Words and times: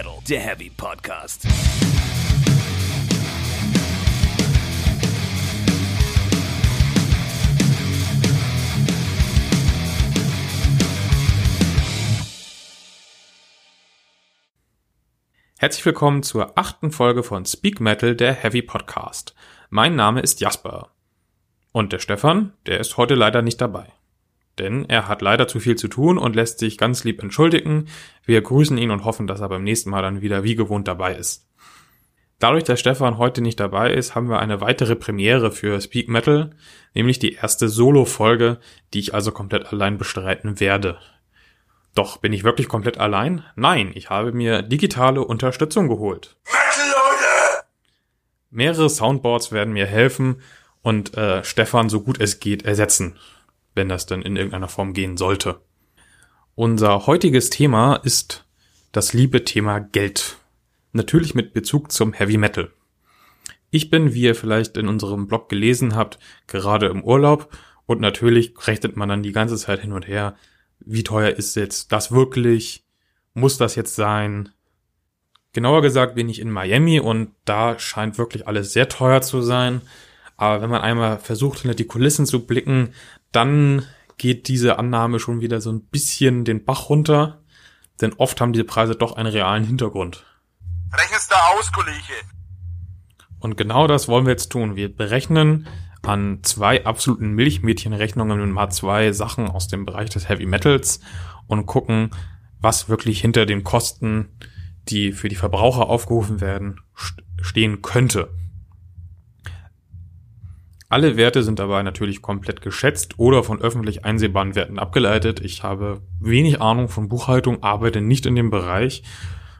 Metal, 0.00 0.18
der 0.26 0.40
Heavy 0.40 0.70
Podcast. 0.70 1.46
Herzlich 15.58 15.84
willkommen 15.84 16.22
zur 16.22 16.56
achten 16.56 16.92
Folge 16.92 17.22
von 17.22 17.44
Speak 17.44 17.80
Metal, 17.80 18.16
der 18.16 18.32
Heavy 18.32 18.62
Podcast. 18.62 19.34
Mein 19.68 19.96
Name 19.96 20.20
ist 20.22 20.40
Jasper. 20.40 20.88
Und 21.72 21.92
der 21.92 21.98
Stefan, 21.98 22.54
der 22.64 22.80
ist 22.80 22.96
heute 22.96 23.14
leider 23.14 23.42
nicht 23.42 23.60
dabei. 23.60 23.92
Denn 24.60 24.84
er 24.90 25.08
hat 25.08 25.22
leider 25.22 25.48
zu 25.48 25.58
viel 25.58 25.76
zu 25.76 25.88
tun 25.88 26.18
und 26.18 26.36
lässt 26.36 26.58
sich 26.58 26.76
ganz 26.76 27.02
lieb 27.02 27.22
entschuldigen. 27.22 27.88
Wir 28.26 28.42
grüßen 28.42 28.76
ihn 28.76 28.90
und 28.90 29.06
hoffen, 29.06 29.26
dass 29.26 29.40
er 29.40 29.48
beim 29.48 29.64
nächsten 29.64 29.88
Mal 29.88 30.02
dann 30.02 30.20
wieder 30.20 30.44
wie 30.44 30.54
gewohnt 30.54 30.86
dabei 30.86 31.14
ist. 31.14 31.48
Dadurch, 32.38 32.64
dass 32.64 32.78
Stefan 32.78 33.16
heute 33.16 33.40
nicht 33.40 33.58
dabei 33.58 33.90
ist, 33.90 34.14
haben 34.14 34.28
wir 34.28 34.38
eine 34.38 34.60
weitere 34.60 34.96
Premiere 34.96 35.50
für 35.50 35.80
Speak 35.80 36.10
Metal, 36.10 36.50
nämlich 36.92 37.18
die 37.18 37.34
erste 37.34 37.70
Solo-Folge, 37.70 38.58
die 38.92 38.98
ich 38.98 39.14
also 39.14 39.32
komplett 39.32 39.72
allein 39.72 39.96
bestreiten 39.96 40.60
werde. 40.60 40.98
Doch 41.94 42.18
bin 42.18 42.34
ich 42.34 42.44
wirklich 42.44 42.68
komplett 42.68 42.98
allein? 42.98 43.42
Nein, 43.56 43.92
ich 43.94 44.10
habe 44.10 44.32
mir 44.32 44.60
digitale 44.60 45.24
Unterstützung 45.24 45.88
geholt. 45.88 46.36
Metal, 46.44 46.90
Leute! 46.90 47.64
Mehrere 48.50 48.90
Soundboards 48.90 49.52
werden 49.52 49.72
mir 49.72 49.86
helfen 49.86 50.42
und 50.82 51.16
äh, 51.16 51.42
Stefan 51.44 51.88
so 51.88 52.02
gut 52.02 52.20
es 52.20 52.40
geht 52.40 52.64
ersetzen, 52.64 53.16
wenn 53.74 53.88
das 53.88 54.06
denn 54.06 54.22
in 54.22 54.36
irgendeiner 54.36 54.68
Form 54.68 54.92
gehen 54.92 55.16
sollte. 55.16 55.60
Unser 56.54 57.06
heutiges 57.06 57.50
Thema 57.50 57.96
ist 57.96 58.44
das 58.92 59.12
liebe 59.12 59.44
Thema 59.44 59.78
Geld. 59.78 60.38
Natürlich 60.92 61.34
mit 61.34 61.52
Bezug 61.52 61.92
zum 61.92 62.12
Heavy 62.12 62.36
Metal. 62.36 62.72
Ich 63.70 63.88
bin, 63.90 64.14
wie 64.14 64.22
ihr 64.22 64.34
vielleicht 64.34 64.76
in 64.76 64.88
unserem 64.88 65.28
Blog 65.28 65.48
gelesen 65.48 65.94
habt, 65.94 66.18
gerade 66.48 66.86
im 66.86 67.04
Urlaub 67.04 67.56
und 67.86 68.00
natürlich 68.00 68.54
rechnet 68.66 68.96
man 68.96 69.08
dann 69.08 69.22
die 69.22 69.32
ganze 69.32 69.56
Zeit 69.56 69.80
hin 69.80 69.92
und 69.92 70.06
her, 70.08 70.36
wie 70.80 71.04
teuer 71.04 71.30
ist 71.30 71.56
jetzt 71.56 71.92
das 71.92 72.10
wirklich? 72.10 72.84
Muss 73.34 73.58
das 73.58 73.74
jetzt 73.74 73.94
sein? 73.94 74.50
Genauer 75.52 75.82
gesagt 75.82 76.14
bin 76.14 76.28
ich 76.28 76.40
in 76.40 76.50
Miami 76.50 77.00
und 77.00 77.32
da 77.44 77.78
scheint 77.78 78.18
wirklich 78.18 78.46
alles 78.46 78.72
sehr 78.72 78.88
teuer 78.88 79.22
zu 79.22 79.42
sein. 79.42 79.82
Aber 80.40 80.62
wenn 80.62 80.70
man 80.70 80.80
einmal 80.80 81.18
versucht, 81.18 81.58
hinter 81.58 81.74
die 81.74 81.84
Kulissen 81.84 82.24
zu 82.24 82.46
blicken, 82.46 82.94
dann 83.30 83.84
geht 84.16 84.48
diese 84.48 84.78
Annahme 84.78 85.20
schon 85.20 85.42
wieder 85.42 85.60
so 85.60 85.70
ein 85.70 85.82
bisschen 85.82 86.46
den 86.46 86.64
Bach 86.64 86.88
runter. 86.88 87.42
Denn 88.00 88.14
oft 88.14 88.40
haben 88.40 88.54
diese 88.54 88.64
Preise 88.64 88.94
doch 88.94 89.12
einen 89.12 89.30
realen 89.30 89.64
Hintergrund. 89.64 90.24
Rechnest 90.94 91.30
da 91.30 91.36
aus, 91.58 91.70
Kollege. 91.70 92.14
Und 93.38 93.58
genau 93.58 93.86
das 93.86 94.08
wollen 94.08 94.24
wir 94.24 94.30
jetzt 94.30 94.48
tun. 94.48 94.76
Wir 94.76 94.88
berechnen 94.94 95.68
an 96.00 96.38
zwei 96.42 96.86
absoluten 96.86 97.34
Milchmädchenrechnungen 97.34 98.50
mal 98.50 98.70
zwei 98.70 99.12
Sachen 99.12 99.46
aus 99.46 99.68
dem 99.68 99.84
Bereich 99.84 100.08
des 100.08 100.30
Heavy 100.30 100.46
Metals 100.46 101.00
und 101.48 101.66
gucken, 101.66 102.12
was 102.62 102.88
wirklich 102.88 103.20
hinter 103.20 103.44
den 103.44 103.62
Kosten, 103.62 104.30
die 104.88 105.12
für 105.12 105.28
die 105.28 105.36
Verbraucher 105.36 105.90
aufgerufen 105.90 106.40
werden, 106.40 106.80
stehen 107.42 107.82
könnte. 107.82 108.30
Alle 110.90 111.16
Werte 111.16 111.44
sind 111.44 111.60
dabei 111.60 111.84
natürlich 111.84 112.20
komplett 112.20 112.62
geschätzt 112.62 113.16
oder 113.16 113.44
von 113.44 113.60
öffentlich 113.60 114.04
einsehbaren 114.04 114.56
Werten 114.56 114.80
abgeleitet. 114.80 115.40
Ich 115.40 115.62
habe 115.62 116.02
wenig 116.18 116.60
Ahnung 116.60 116.88
von 116.88 117.08
Buchhaltung, 117.08 117.62
arbeite 117.62 118.00
nicht 118.00 118.26
in 118.26 118.34
dem 118.34 118.50
Bereich 118.50 119.04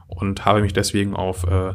und 0.09 0.45
habe 0.45 0.61
mich 0.61 0.73
deswegen 0.73 1.15
auf 1.15 1.45
äh, 1.45 1.75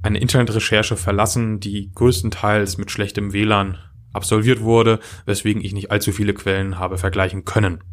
eine 0.00 0.18
Internetrecherche 0.18 0.96
verlassen, 0.96 1.60
die 1.60 1.92
größtenteils 1.94 2.78
mit 2.78 2.90
schlechtem 2.90 3.34
WLAN 3.34 3.76
absolviert 4.14 4.62
wurde, 4.62 4.98
weswegen 5.26 5.62
ich 5.62 5.74
nicht 5.74 5.90
allzu 5.90 6.10
viele 6.10 6.32
Quellen 6.32 6.78
habe 6.78 6.96
vergleichen 6.96 7.44
können. 7.44 7.84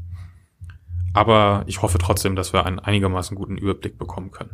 Aber 1.13 1.65
ich 1.67 1.81
hoffe 1.81 1.97
trotzdem, 1.97 2.37
dass 2.37 2.53
wir 2.53 2.65
einen 2.65 2.79
einigermaßen 2.79 3.35
guten 3.35 3.57
Überblick 3.57 3.97
bekommen 3.97 4.31
können. 4.31 4.51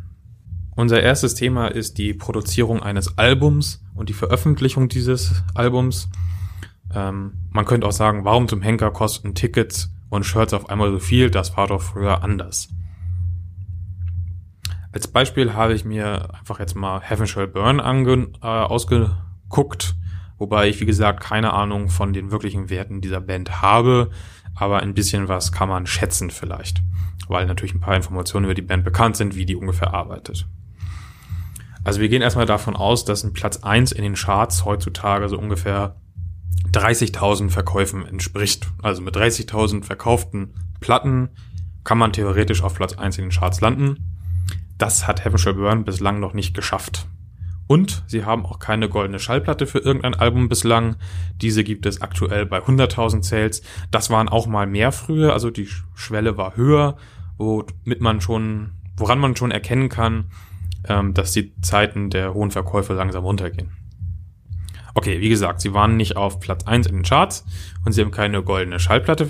Unser 0.74 1.00
erstes 1.00 1.36
Thema 1.36 1.68
ist 1.68 1.96
die 1.96 2.12
Produzierung 2.12 2.82
eines 2.82 3.18
Albums 3.18 3.84
und 3.94 4.08
die 4.08 4.14
Veröffentlichung 4.14 4.88
dieses 4.88 5.44
Albums. 5.54 6.08
Ähm, 6.94 7.48
man 7.50 7.64
könnte 7.64 7.86
auch 7.86 7.92
sagen, 7.92 8.24
warum 8.24 8.48
zum 8.48 8.62
Henker 8.62 8.90
kosten 8.90 9.34
Tickets 9.34 9.92
und 10.08 10.24
Shirts 10.24 10.54
auf 10.54 10.68
einmal 10.68 10.90
so 10.90 10.98
viel? 10.98 11.30
Das 11.30 11.56
war 11.56 11.66
doch 11.66 11.82
früher 11.82 12.22
anders. 12.22 12.68
Als 14.92 15.06
Beispiel 15.06 15.54
habe 15.54 15.74
ich 15.74 15.84
mir 15.84 16.34
einfach 16.34 16.58
jetzt 16.58 16.74
mal 16.74 17.00
Heaven 17.00 17.26
Shall 17.26 17.46
Burn 17.46 17.78
äh, 17.80 18.46
ausgeguckt 18.46 19.94
Wobei 20.40 20.70
ich, 20.70 20.80
wie 20.80 20.86
gesagt, 20.86 21.20
keine 21.20 21.52
Ahnung 21.52 21.90
von 21.90 22.14
den 22.14 22.30
wirklichen 22.30 22.70
Werten 22.70 23.02
dieser 23.02 23.20
Band 23.20 23.60
habe, 23.60 24.10
aber 24.54 24.80
ein 24.80 24.94
bisschen 24.94 25.28
was 25.28 25.52
kann 25.52 25.68
man 25.68 25.86
schätzen 25.86 26.30
vielleicht, 26.30 26.82
weil 27.28 27.44
natürlich 27.44 27.74
ein 27.74 27.80
paar 27.80 27.94
Informationen 27.94 28.46
über 28.46 28.54
die 28.54 28.62
Band 28.62 28.82
bekannt 28.82 29.18
sind, 29.18 29.36
wie 29.36 29.44
die 29.44 29.54
ungefähr 29.54 29.92
arbeitet. 29.92 30.48
Also 31.84 32.00
wir 32.00 32.08
gehen 32.08 32.22
erstmal 32.22 32.46
davon 32.46 32.74
aus, 32.74 33.04
dass 33.04 33.22
ein 33.22 33.34
Platz 33.34 33.58
eins 33.58 33.92
in 33.92 34.02
den 34.02 34.14
Charts 34.14 34.64
heutzutage 34.64 35.28
so 35.28 35.38
ungefähr 35.38 35.96
30.000 36.72 37.50
Verkäufen 37.50 38.06
entspricht. 38.06 38.70
Also 38.82 39.02
mit 39.02 39.16
30.000 39.16 39.84
verkauften 39.84 40.54
Platten 40.80 41.30
kann 41.84 41.98
man 41.98 42.12
theoretisch 42.12 42.62
auf 42.62 42.74
Platz 42.74 42.94
eins 42.94 43.18
in 43.18 43.24
den 43.24 43.30
Charts 43.30 43.60
landen. 43.60 43.96
Das 44.78 45.06
hat 45.06 45.24
Heaven 45.24 45.56
Burn 45.56 45.84
bislang 45.84 46.20
noch 46.20 46.32
nicht 46.32 46.54
geschafft. 46.54 47.06
Und 47.66 48.02
sie 48.08 48.24
haben 48.24 48.44
auch 48.46 48.58
keine 48.58 48.88
goldene 48.88 49.20
Schallplatte 49.20 49.66
für 49.66 49.78
irgendein 49.78 50.14
Album 50.14 50.48
bislang. 50.48 50.96
Diese 51.36 51.62
gibt 51.62 51.86
es 51.86 52.00
aktuell 52.00 52.44
bei 52.44 52.58
100.000 52.58 53.22
Sales. 53.22 53.62
Das 53.92 54.10
waren 54.10 54.28
auch 54.28 54.48
mal 54.48 54.66
mehr 54.66 54.90
früher, 54.90 55.32
also 55.32 55.50
die 55.50 55.68
Schwelle 55.94 56.36
war 56.36 56.56
höher, 56.56 56.96
womit 57.38 58.00
man 58.00 58.20
schon, 58.20 58.72
woran 58.96 59.20
man 59.20 59.36
schon 59.36 59.52
erkennen 59.52 59.88
kann, 59.88 60.32
ähm, 60.88 61.14
dass 61.14 61.30
die 61.30 61.54
Zeiten 61.60 62.10
der 62.10 62.34
hohen 62.34 62.50
Verkäufe 62.50 62.94
langsam 62.94 63.22
runtergehen. 63.22 63.70
Okay, 64.94 65.20
wie 65.20 65.28
gesagt, 65.28 65.60
sie 65.60 65.72
waren 65.74 65.96
nicht 65.96 66.16
auf 66.16 66.40
Platz 66.40 66.66
1 66.66 66.86
in 66.86 66.96
den 66.96 67.02
Charts 67.02 67.44
und 67.84 67.92
sie 67.92 68.00
haben 68.02 68.10
keine 68.10 68.42
goldene 68.42 68.80
Schallplatte. 68.80 69.28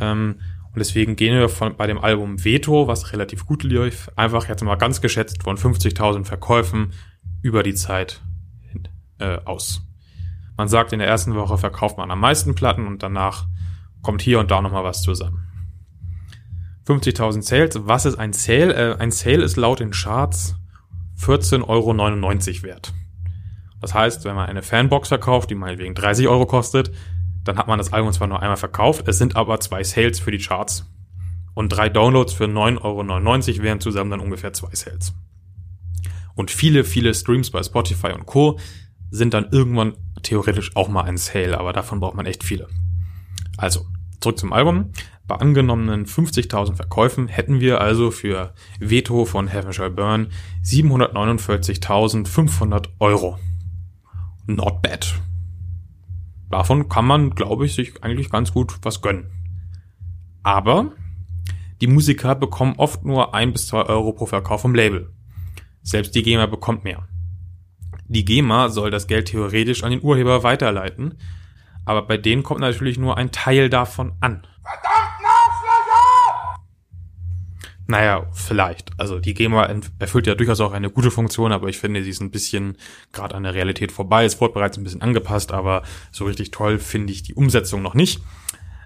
Ähm, 0.00 0.40
und 0.72 0.78
deswegen 0.78 1.16
gehen 1.16 1.38
wir 1.38 1.48
von, 1.48 1.76
bei 1.76 1.86
dem 1.86 1.98
Album 1.98 2.44
Veto, 2.44 2.88
was 2.88 3.12
relativ 3.12 3.46
gut 3.46 3.62
lief, 3.62 4.10
einfach 4.16 4.48
jetzt 4.48 4.64
mal 4.64 4.76
ganz 4.76 5.00
geschätzt 5.00 5.42
von 5.42 5.56
50.000 5.56 6.24
Verkäufen 6.24 6.92
über 7.42 7.62
die 7.62 7.74
Zeit 7.74 8.22
äh, 9.18 9.38
aus. 9.44 9.82
Man 10.56 10.68
sagt, 10.68 10.92
in 10.92 10.98
der 10.98 11.08
ersten 11.08 11.34
Woche 11.34 11.58
verkauft 11.58 11.98
man 11.98 12.10
am 12.10 12.20
meisten 12.20 12.54
Platten 12.54 12.86
und 12.86 13.02
danach 13.02 13.46
kommt 14.02 14.22
hier 14.22 14.40
und 14.40 14.50
da 14.50 14.62
nochmal 14.62 14.84
was 14.84 15.02
zusammen. 15.02 15.48
50.000 16.86 17.42
Sales. 17.42 17.80
Was 17.84 18.06
ist 18.06 18.16
ein 18.16 18.32
Sale? 18.32 18.74
Äh, 18.74 18.96
ein 18.98 19.10
Sale 19.10 19.42
ist 19.42 19.56
laut 19.56 19.80
den 19.80 19.92
Charts 19.92 20.56
14,99 21.20 21.64
Euro 21.68 22.62
wert. 22.64 22.92
Das 23.82 23.92
heißt, 23.92 24.24
wenn 24.24 24.36
man 24.36 24.48
eine 24.48 24.62
Fanbox 24.62 25.08
verkauft, 25.08 25.50
die 25.50 25.56
meinetwegen 25.56 25.94
30 25.94 26.28
Euro 26.28 26.46
kostet, 26.46 26.90
dann 27.44 27.58
hat 27.58 27.66
man 27.66 27.76
das 27.78 27.92
Album 27.92 28.12
zwar 28.12 28.28
nur 28.28 28.40
einmal 28.40 28.56
verkauft, 28.56 29.08
es 29.08 29.18
sind 29.18 29.34
aber 29.36 29.58
zwei 29.60 29.82
Sales 29.82 30.20
für 30.20 30.30
die 30.30 30.38
Charts. 30.38 30.88
Und 31.54 31.68
drei 31.70 31.90
Downloads 31.90 32.32
für 32.32 32.44
9,99 32.44 32.82
Euro 32.82 33.06
wären 33.64 33.80
zusammen 33.80 34.12
dann 34.12 34.20
ungefähr 34.20 34.54
zwei 34.54 34.74
Sales. 34.74 35.12
Und 36.34 36.50
viele, 36.50 36.84
viele 36.84 37.12
Streams 37.12 37.50
bei 37.50 37.62
Spotify 37.62 38.12
und 38.12 38.24
Co. 38.24 38.58
sind 39.10 39.34
dann 39.34 39.48
irgendwann 39.50 39.92
theoretisch 40.22 40.74
auch 40.76 40.88
mal 40.88 41.02
ein 41.02 41.18
Sale, 41.18 41.58
aber 41.58 41.74
davon 41.74 42.00
braucht 42.00 42.14
man 42.14 42.24
echt 42.24 42.42
viele. 42.44 42.68
Also, 43.58 43.84
zurück 44.20 44.38
zum 44.38 44.54
Album. 44.54 44.92
Bei 45.26 45.36
angenommenen 45.36 46.06
50.000 46.06 46.76
Verkäufen 46.76 47.28
hätten 47.28 47.60
wir 47.60 47.80
also 47.80 48.10
für 48.10 48.52
Veto 48.78 49.24
von 49.24 49.48
Heaven 49.48 49.72
Shall 49.72 49.90
Burn 49.90 50.28
749.500 50.64 52.88
Euro. 52.98 53.38
Not 54.46 54.82
bad. 54.82 55.14
Davon 56.50 56.88
kann 56.88 57.06
man, 57.06 57.30
glaube 57.30 57.66
ich, 57.66 57.74
sich 57.74 58.02
eigentlich 58.02 58.30
ganz 58.30 58.52
gut 58.52 58.78
was 58.82 59.00
gönnen. 59.00 59.30
Aber 60.42 60.92
die 61.80 61.86
Musiker 61.86 62.34
bekommen 62.34 62.74
oft 62.76 63.04
nur 63.04 63.34
ein 63.34 63.52
bis 63.52 63.66
zwei 63.66 63.82
Euro 63.82 64.12
pro 64.12 64.26
Verkauf 64.26 64.60
vom 64.60 64.74
Label. 64.74 65.12
Selbst 65.82 66.14
die 66.14 66.22
GEMA 66.22 66.46
bekommt 66.46 66.84
mehr. 66.84 67.08
Die 68.06 68.24
GEMA 68.24 68.68
soll 68.68 68.90
das 68.90 69.06
Geld 69.06 69.28
theoretisch 69.28 69.82
an 69.82 69.90
den 69.90 70.02
Urheber 70.02 70.42
weiterleiten, 70.42 71.18
aber 71.84 72.02
bei 72.02 72.18
denen 72.18 72.42
kommt 72.42 72.60
natürlich 72.60 72.98
nur 72.98 73.16
ein 73.16 73.32
Teil 73.32 73.70
davon 73.70 74.12
an. 74.20 74.46
Naja, 77.92 78.26
vielleicht. 78.32 78.90
Also 78.96 79.18
die 79.18 79.34
GEMA 79.34 79.68
erfüllt 79.98 80.26
ja 80.26 80.34
durchaus 80.34 80.62
auch 80.62 80.72
eine 80.72 80.88
gute 80.88 81.10
Funktion, 81.10 81.52
aber 81.52 81.68
ich 81.68 81.78
finde, 81.78 82.02
sie 82.02 82.08
ist 82.08 82.22
ein 82.22 82.30
bisschen 82.30 82.78
gerade 83.12 83.34
an 83.34 83.42
der 83.42 83.52
Realität 83.52 83.92
vorbei. 83.92 84.24
Es 84.24 84.40
wurde 84.40 84.54
bereits 84.54 84.78
ein 84.78 84.82
bisschen 84.82 85.02
angepasst, 85.02 85.52
aber 85.52 85.82
so 86.10 86.24
richtig 86.24 86.52
toll 86.52 86.78
finde 86.78 87.12
ich 87.12 87.22
die 87.22 87.34
Umsetzung 87.34 87.82
noch 87.82 87.92
nicht. 87.92 88.22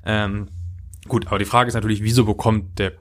Ähm, 0.05 0.49
gut, 1.07 1.29
aber 1.29 1.39
die 1.39 1.45
Frage 1.45 1.69
ist 1.69 1.75
natürlich, 1.75 2.03
wieso 2.03 2.25
bekommt 2.25 2.81
der 2.81 2.95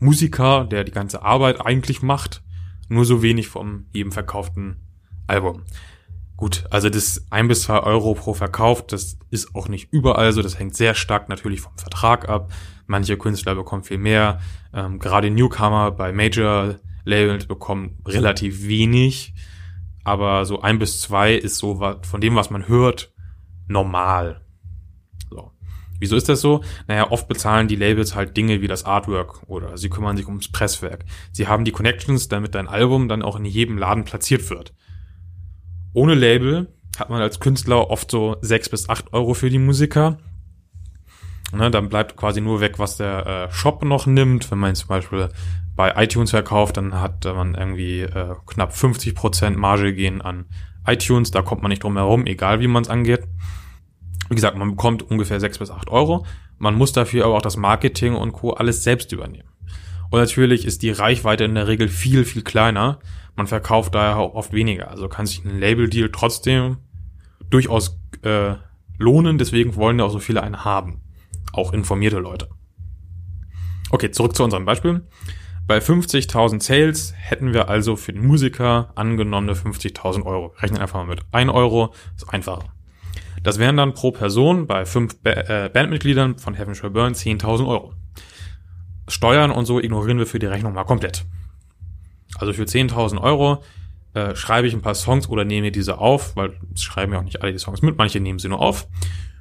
Musiker, 0.00 0.66
der 0.66 0.84
die 0.84 0.92
ganze 0.92 1.22
Arbeit 1.22 1.64
eigentlich 1.64 2.02
macht, 2.02 2.42
nur 2.90 3.06
so 3.06 3.22
wenig 3.22 3.48
vom 3.48 3.86
jedem 3.92 4.12
verkauften 4.12 4.82
Album. 5.28 5.62
Gut, 6.36 6.66
also 6.70 6.90
das 6.90 7.26
ein 7.30 7.48
bis 7.48 7.62
zwei 7.62 7.80
Euro 7.80 8.14
pro 8.14 8.34
Verkauf, 8.34 8.86
das 8.86 9.18
ist 9.30 9.54
auch 9.54 9.68
nicht 9.68 9.90
überall 9.90 10.32
so. 10.32 10.42
Das 10.42 10.58
hängt 10.58 10.76
sehr 10.76 10.94
stark 10.94 11.28
natürlich 11.28 11.62
vom 11.62 11.76
Vertrag 11.78 12.28
ab. 12.28 12.52
Manche 12.86 13.16
Künstler 13.16 13.54
bekommen 13.54 13.84
viel 13.84 13.98
mehr. 13.98 14.40
Ähm, 14.74 14.98
gerade 14.98 15.30
Newcomer 15.30 15.92
bei 15.92 16.12
Major 16.12 16.76
Labels 17.04 17.46
bekommen 17.46 17.98
relativ 18.06 18.66
wenig. 18.66 19.34
Aber 20.04 20.44
so 20.44 20.60
ein 20.60 20.78
bis 20.78 21.00
zwei 21.00 21.34
ist 21.34 21.56
so 21.56 21.80
was, 21.80 22.06
von 22.06 22.20
dem, 22.20 22.36
was 22.36 22.50
man 22.50 22.68
hört, 22.68 23.14
normal. 23.66 24.42
So. 25.30 25.52
Wieso 25.98 26.16
ist 26.16 26.28
das 26.28 26.42
so? 26.42 26.62
Naja, 26.86 27.10
oft 27.10 27.28
bezahlen 27.28 27.66
die 27.66 27.76
Labels 27.76 28.14
halt 28.14 28.36
Dinge 28.36 28.60
wie 28.60 28.68
das 28.68 28.84
Artwork 28.84 29.42
oder 29.48 29.78
sie 29.78 29.88
kümmern 29.88 30.18
sich 30.18 30.28
ums 30.28 30.52
Presswerk. 30.52 31.06
Sie 31.32 31.48
haben 31.48 31.64
die 31.64 31.72
Connections, 31.72 32.28
damit 32.28 32.54
dein 32.54 32.68
Album 32.68 33.08
dann 33.08 33.22
auch 33.22 33.36
in 33.36 33.46
jedem 33.46 33.78
Laden 33.78 34.04
platziert 34.04 34.50
wird 34.50 34.74
ohne 35.96 36.14
Label 36.14 36.68
hat 36.98 37.08
man 37.08 37.22
als 37.22 37.40
Künstler 37.40 37.90
oft 37.90 38.10
so 38.10 38.36
sechs 38.42 38.68
bis 38.68 38.88
acht 38.88 39.14
Euro 39.14 39.32
für 39.32 39.48
die 39.48 39.58
Musiker. 39.58 40.18
Ne, 41.52 41.70
dann 41.70 41.88
bleibt 41.88 42.16
quasi 42.16 42.42
nur 42.42 42.60
weg, 42.60 42.78
was 42.78 42.98
der 42.98 43.26
äh, 43.26 43.52
Shop 43.52 43.82
noch 43.82 44.04
nimmt. 44.06 44.50
Wenn 44.50 44.58
man 44.58 44.74
zum 44.74 44.88
Beispiel 44.88 45.30
bei 45.74 45.94
iTunes 45.96 46.30
verkauft, 46.30 46.76
dann 46.76 47.00
hat 47.00 47.24
man 47.24 47.54
irgendwie 47.54 48.02
äh, 48.02 48.34
knapp 48.46 48.72
50% 48.72 49.56
Marge 49.56 49.94
gehen 49.94 50.20
an 50.20 50.44
iTunes. 50.86 51.30
Da 51.30 51.40
kommt 51.40 51.62
man 51.62 51.70
nicht 51.70 51.82
drum 51.82 51.96
herum, 51.96 52.26
egal 52.26 52.60
wie 52.60 52.68
man 52.68 52.82
es 52.82 52.90
angeht. 52.90 53.24
Wie 54.28 54.34
gesagt, 54.34 54.58
man 54.58 54.70
bekommt 54.70 55.02
ungefähr 55.02 55.40
sechs 55.40 55.58
bis 55.58 55.70
acht 55.70 55.88
Euro. 55.88 56.26
Man 56.58 56.74
muss 56.74 56.92
dafür 56.92 57.24
aber 57.24 57.36
auch 57.36 57.42
das 57.42 57.56
Marketing 57.56 58.14
und 58.14 58.32
Co. 58.32 58.50
alles 58.50 58.82
selbst 58.82 59.12
übernehmen. 59.12 59.48
Und 60.10 60.20
natürlich 60.20 60.64
ist 60.64 60.82
die 60.82 60.90
Reichweite 60.90 61.44
in 61.44 61.54
der 61.54 61.68
Regel 61.68 61.88
viel, 61.88 62.24
viel 62.24 62.42
kleiner. 62.42 62.98
Man 63.34 63.46
verkauft 63.46 63.94
daher 63.94 64.16
auch 64.16 64.34
oft 64.34 64.52
weniger. 64.52 64.90
Also 64.90 65.08
kann 65.08 65.26
sich 65.26 65.44
ein 65.44 65.58
Label-Deal 65.58 66.10
trotzdem 66.10 66.78
durchaus 67.50 67.98
äh, 68.22 68.54
lohnen. 68.98 69.38
Deswegen 69.38 69.76
wollen 69.76 69.98
ja 69.98 70.04
auch 70.04 70.10
so 70.10 70.20
viele 70.20 70.42
einen 70.42 70.64
haben. 70.64 71.02
Auch 71.52 71.72
informierte 71.72 72.18
Leute. 72.18 72.48
Okay, 73.90 74.10
zurück 74.10 74.34
zu 74.34 74.44
unserem 74.44 74.64
Beispiel. 74.64 75.02
Bei 75.66 75.78
50.000 75.78 76.62
Sales 76.62 77.12
hätten 77.16 77.52
wir 77.52 77.68
also 77.68 77.96
für 77.96 78.12
den 78.12 78.24
Musiker 78.24 78.92
angenommene 78.94 79.54
50.000 79.54 80.24
Euro. 80.24 80.54
Rechnen 80.58 80.80
einfach 80.80 81.00
mal 81.00 81.06
mit 81.06 81.22
1 81.32 81.50
Euro, 81.50 81.92
ist 82.14 82.32
einfacher. 82.32 82.72
Das 83.42 83.58
wären 83.58 83.76
dann 83.76 83.94
pro 83.94 84.12
Person 84.12 84.66
bei 84.66 84.86
fünf 84.86 85.16
äh, 85.24 85.68
Bandmitgliedern 85.72 86.38
von 86.38 86.54
Heaven 86.54 86.74
Shall 86.74 86.90
Burn 86.90 87.14
10.000 87.14 87.66
Euro. 87.66 87.94
Steuern 89.08 89.50
und 89.50 89.66
so 89.66 89.80
ignorieren 89.80 90.18
wir 90.18 90.26
für 90.26 90.38
die 90.38 90.46
Rechnung 90.46 90.74
mal 90.74 90.84
komplett. 90.84 91.24
Also 92.38 92.52
für 92.52 92.64
10.000 92.64 93.20
Euro 93.20 93.62
äh, 94.14 94.34
schreibe 94.34 94.66
ich 94.66 94.74
ein 94.74 94.82
paar 94.82 94.94
Songs 94.94 95.28
oder 95.28 95.44
nehme 95.44 95.70
diese 95.70 95.98
auf, 95.98 96.36
weil 96.36 96.58
es 96.74 96.82
schreiben 96.82 97.12
ja 97.12 97.18
auch 97.18 97.24
nicht 97.24 97.42
alle 97.42 97.52
die 97.52 97.58
Songs 97.58 97.82
mit, 97.82 97.98
manche 97.98 98.20
nehmen 98.20 98.38
sie 98.38 98.48
nur 98.48 98.60
auf. 98.60 98.88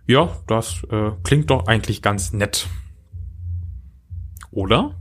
Ja, 0.08 0.30
das 0.48 0.84
äh, 0.92 1.12
klingt 1.24 1.50
doch 1.50 1.68
eigentlich 1.68 2.02
ganz 2.02 2.32
nett. 2.32 2.68
Oder? 4.52 4.96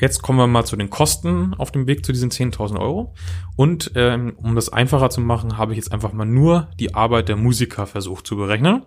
Jetzt 0.00 0.22
kommen 0.22 0.38
wir 0.38 0.46
mal 0.46 0.64
zu 0.64 0.76
den 0.76 0.90
Kosten 0.90 1.54
auf 1.54 1.70
dem 1.70 1.86
Weg 1.86 2.04
zu 2.04 2.12
diesen 2.12 2.30
10.000 2.30 2.80
Euro. 2.80 3.14
Und 3.56 3.92
ähm, 3.94 4.32
um 4.36 4.54
das 4.54 4.72
einfacher 4.72 5.10
zu 5.10 5.20
machen, 5.20 5.58
habe 5.58 5.72
ich 5.72 5.76
jetzt 5.76 5.92
einfach 5.92 6.12
mal 6.12 6.24
nur 6.24 6.68
die 6.80 6.94
Arbeit 6.94 7.28
der 7.28 7.36
Musiker 7.36 7.86
versucht 7.86 8.26
zu 8.26 8.36
berechnen. 8.36 8.84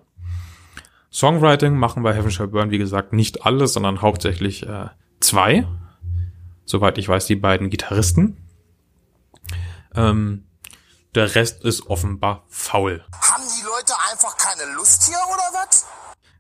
Songwriting 1.14 1.76
machen 1.76 2.04
bei 2.04 2.14
Heaven 2.14 2.32
Shall 2.32 2.48
Burn, 2.48 2.72
wie 2.72 2.80
gesagt, 2.80 3.14
nicht 3.14 3.46
alles, 3.46 3.74
sondern 3.74 4.02
hauptsächlich 4.02 4.64
äh, 4.68 4.88
zwei 5.20 5.66
soweit 6.66 6.98
ich 6.98 7.08
weiß, 7.08 7.26
die 7.26 7.36
beiden 7.36 7.70
Gitarristen. 7.70 8.38
Ähm, 9.96 10.46
der 11.16 11.36
Rest 11.36 11.64
ist 11.64 11.88
offenbar 11.88 12.46
faul. 12.48 13.04
Haben 13.12 13.44
die 13.44 13.66
Leute 13.66 13.94
einfach 14.12 14.36
keine 14.38 14.74
Lust 14.76 15.04
hier 15.08 15.20
oder 15.32 15.66
was? 15.66 15.86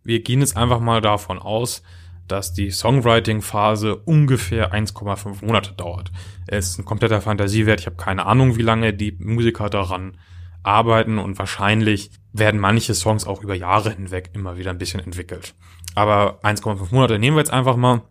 Wir 0.03 0.21
gehen 0.21 0.41
jetzt 0.41 0.57
einfach 0.57 0.79
mal 0.79 1.01
davon 1.01 1.39
aus, 1.39 1.83
dass 2.27 2.53
die 2.53 2.71
Songwriting-Phase 2.71 3.95
ungefähr 3.97 4.73
1,5 4.73 5.45
Monate 5.45 5.73
dauert. 5.73 6.11
Es 6.47 6.69
ist 6.69 6.79
ein 6.79 6.85
kompletter 6.85 7.21
Fantasiewert. 7.21 7.81
Ich 7.81 7.85
habe 7.85 7.97
keine 7.97 8.25
Ahnung, 8.25 8.57
wie 8.57 8.63
lange 8.63 8.93
die 8.93 9.11
Musiker 9.11 9.69
daran 9.69 10.17
arbeiten 10.63 11.19
und 11.19 11.37
wahrscheinlich 11.37 12.11
werden 12.33 12.59
manche 12.59 12.95
Songs 12.95 13.25
auch 13.25 13.41
über 13.41 13.55
Jahre 13.55 13.91
hinweg 13.91 14.31
immer 14.33 14.57
wieder 14.57 14.71
ein 14.71 14.79
bisschen 14.79 14.99
entwickelt. 14.99 15.53
Aber 15.95 16.39
1,5 16.43 16.93
Monate 16.93 17.19
nehmen 17.19 17.37
wir 17.37 17.41
jetzt 17.41 17.53
einfach 17.53 17.77
mal. 17.77 18.01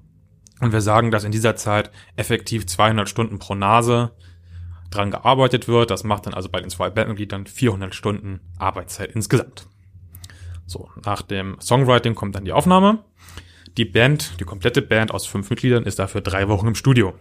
Und 0.61 0.73
wir 0.73 0.81
sagen, 0.81 1.11
dass 1.11 1.25
in 1.25 1.33
dieser 1.33 1.57
Zeit 1.57 1.91
effektiv 2.15 2.67
200 2.67 3.09
Stunden 3.09 3.41
pro 3.41 3.57
Nase 3.57 4.13
dran 4.91 5.11
gearbeitet 5.11 5.67
wird. 5.67 5.91
Das 5.91 6.05
macht 6.05 6.27
dann 6.27 6.35
also 6.35 6.49
bei 6.49 6.61
den 6.61 6.71
zwei 6.71 6.89
Bandmitgliedern 6.89 7.47
400 7.47 7.95
Stunden 7.95 8.41
Arbeitszeit 8.59 9.11
insgesamt. 9.13 9.67
So, 10.67 10.89
nach 11.05 11.23
dem 11.23 11.57
Songwriting 11.61 12.15
kommt 12.15 12.37
dann 12.37 12.45
die 12.45 12.53
Aufnahme. 12.53 13.05
Die 13.77 13.85
Band, 13.85 14.39
die 14.39 14.45
komplette 14.45 14.83
Band 14.83 15.13
aus 15.13 15.27
fünf 15.27 15.51
Mitgliedern 15.51 15.85
ist 15.85 15.99
dafür 15.99 16.21
drei 16.21 16.49
Wochen 16.49 16.69
im 16.69 16.75
Studio. 16.75 17.15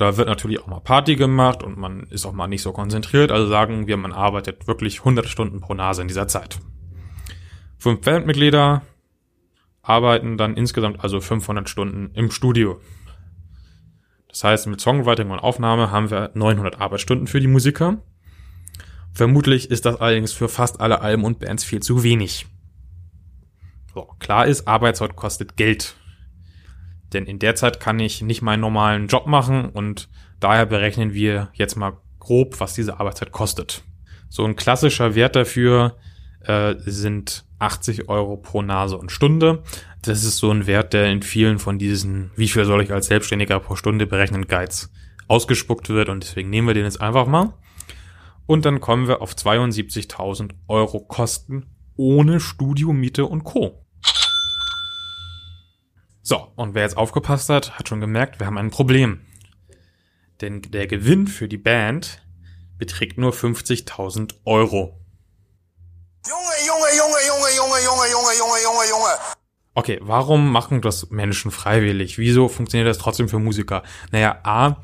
Da 0.00 0.16
wird 0.16 0.28
natürlich 0.28 0.60
auch 0.60 0.66
mal 0.66 0.80
Party 0.80 1.14
gemacht 1.14 1.62
und 1.62 1.76
man 1.76 2.04
ist 2.04 2.24
auch 2.24 2.32
mal 2.32 2.48
nicht 2.48 2.62
so 2.62 2.72
konzentriert. 2.72 3.30
Also 3.30 3.48
sagen 3.48 3.86
wir, 3.86 3.98
man 3.98 4.12
arbeitet 4.12 4.66
wirklich 4.66 5.00
100 5.00 5.26
Stunden 5.26 5.60
pro 5.60 5.74
Nase 5.74 6.00
in 6.00 6.08
dieser 6.08 6.26
Zeit. 6.26 6.58
Fünf 7.76 8.00
Bandmitglieder, 8.00 8.80
arbeiten 9.82 10.38
dann 10.38 10.56
insgesamt 10.56 11.04
also 11.04 11.20
500 11.20 11.68
Stunden 11.68 12.12
im 12.14 12.30
Studio. 12.30 12.80
Das 14.28 14.42
heißt, 14.42 14.68
mit 14.68 14.80
Songwriting 14.80 15.30
und 15.30 15.38
Aufnahme 15.38 15.90
haben 15.90 16.10
wir 16.10 16.30
900 16.32 16.80
Arbeitsstunden 16.80 17.26
für 17.26 17.40
die 17.40 17.46
Musiker. 17.46 17.98
Vermutlich 19.12 19.70
ist 19.70 19.84
das 19.84 20.00
allerdings 20.00 20.32
für 20.32 20.48
fast 20.48 20.80
alle 20.80 21.02
Alben 21.02 21.24
und 21.24 21.40
Bands 21.40 21.64
viel 21.64 21.80
zu 21.80 22.02
wenig. 22.02 22.46
So, 23.92 24.08
klar 24.18 24.46
ist, 24.46 24.66
Arbeitszeit 24.66 25.14
kostet 25.14 25.58
Geld. 25.58 25.96
Denn 27.12 27.26
in 27.26 27.38
der 27.38 27.54
Zeit 27.54 27.80
kann 27.80 27.98
ich 27.98 28.22
nicht 28.22 28.42
meinen 28.42 28.60
normalen 28.60 29.08
Job 29.08 29.26
machen 29.26 29.68
und 29.68 30.08
daher 30.38 30.66
berechnen 30.66 31.12
wir 31.12 31.50
jetzt 31.54 31.76
mal 31.76 31.98
grob, 32.18 32.60
was 32.60 32.74
diese 32.74 33.00
Arbeitszeit 33.00 33.32
kostet. 33.32 33.82
So 34.28 34.44
ein 34.44 34.56
klassischer 34.56 35.14
Wert 35.14 35.34
dafür 35.34 35.96
äh, 36.44 36.74
sind 36.78 37.44
80 37.58 38.08
Euro 38.08 38.36
pro 38.36 38.62
Nase 38.62 38.96
und 38.96 39.10
Stunde. 39.10 39.62
Das 40.02 40.24
ist 40.24 40.38
so 40.38 40.50
ein 40.50 40.66
Wert, 40.66 40.92
der 40.92 41.10
in 41.10 41.22
vielen 41.22 41.58
von 41.58 41.78
diesen, 41.78 42.30
wie 42.36 42.48
viel 42.48 42.64
soll 42.64 42.82
ich 42.82 42.92
als 42.92 43.06
Selbstständiger 43.06 43.60
pro 43.60 43.76
Stunde 43.76 44.06
berechnen, 44.06 44.46
Guides 44.46 44.90
ausgespuckt 45.28 45.88
wird 45.88 46.08
und 46.08 46.24
deswegen 46.24 46.50
nehmen 46.50 46.66
wir 46.66 46.74
den 46.74 46.84
jetzt 46.84 47.00
einfach 47.00 47.26
mal. 47.26 47.52
Und 48.46 48.64
dann 48.64 48.80
kommen 48.80 49.06
wir 49.06 49.22
auf 49.22 49.34
72.000 49.34 50.52
Euro 50.66 51.00
Kosten 51.00 51.66
ohne 51.96 52.40
Studiomiete 52.40 53.26
und 53.26 53.44
Co. 53.44 53.84
So, 56.30 56.46
und 56.54 56.76
wer 56.76 56.82
jetzt 56.82 56.96
aufgepasst 56.96 57.48
hat, 57.48 57.76
hat 57.76 57.88
schon 57.88 57.98
gemerkt, 57.98 58.38
wir 58.38 58.46
haben 58.46 58.56
ein 58.56 58.70
Problem. 58.70 59.18
Denn 60.40 60.62
der 60.62 60.86
Gewinn 60.86 61.26
für 61.26 61.48
die 61.48 61.58
Band 61.58 62.22
beträgt 62.78 63.18
nur 63.18 63.32
50.000 63.32 64.34
Euro. 64.44 64.96
Junge, 66.28 66.54
Junge, 66.68 66.86
Junge, 66.96 67.18
Junge, 67.26 67.48
Junge, 67.56 67.78
Junge, 67.84 68.12
Junge, 68.12 68.38
Junge, 68.38 68.62
Junge, 68.62 68.90
Junge. 68.90 69.08
Okay, 69.74 69.98
warum 70.02 70.52
machen 70.52 70.80
das 70.80 71.10
Menschen 71.10 71.50
freiwillig? 71.50 72.16
Wieso 72.16 72.46
funktioniert 72.46 72.88
das 72.88 72.98
trotzdem 72.98 73.28
für 73.28 73.40
Musiker? 73.40 73.82
Naja, 74.12 74.38
A, 74.44 74.76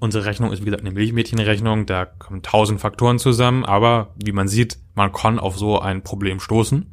unsere 0.00 0.26
Rechnung 0.26 0.52
ist 0.52 0.60
wie 0.60 0.66
gesagt 0.66 0.82
eine 0.82 0.92
Milchmädchenrechnung, 0.92 1.86
da 1.86 2.04
kommen 2.04 2.42
tausend 2.42 2.78
Faktoren 2.78 3.18
zusammen, 3.18 3.64
aber 3.64 4.12
wie 4.22 4.32
man 4.32 4.48
sieht, 4.48 4.76
man 4.94 5.14
kann 5.14 5.38
auf 5.38 5.56
so 5.56 5.80
ein 5.80 6.02
Problem 6.02 6.40
stoßen. 6.40 6.92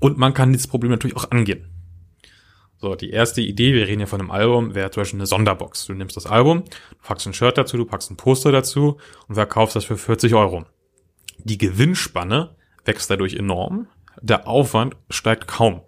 Und 0.00 0.18
man 0.18 0.34
kann 0.34 0.52
dieses 0.52 0.66
Problem 0.66 0.90
natürlich 0.90 1.16
auch 1.16 1.30
angehen. 1.30 1.71
So, 2.82 2.96
die 2.96 3.10
erste 3.10 3.40
Idee, 3.40 3.74
wir 3.74 3.86
reden 3.86 4.00
hier 4.00 4.08
von 4.08 4.18
einem 4.18 4.32
Album, 4.32 4.74
wäre 4.74 4.90
zum 4.90 5.02
Beispiel 5.02 5.20
eine 5.20 5.26
Sonderbox. 5.28 5.86
Du 5.86 5.94
nimmst 5.94 6.16
das 6.16 6.26
Album, 6.26 6.64
du 6.64 6.96
packst 7.00 7.28
ein 7.28 7.32
Shirt 7.32 7.56
dazu, 7.56 7.76
du 7.76 7.84
packst 7.84 8.10
ein 8.10 8.16
Poster 8.16 8.50
dazu 8.50 8.98
und 9.28 9.36
verkaufst 9.36 9.76
das 9.76 9.84
für 9.84 9.96
40 9.96 10.34
Euro. 10.34 10.64
Die 11.38 11.58
Gewinnspanne 11.58 12.56
wächst 12.84 13.08
dadurch 13.08 13.34
enorm. 13.34 13.86
Der 14.20 14.48
Aufwand 14.48 14.96
steigt 15.10 15.46
kaum, 15.46 15.82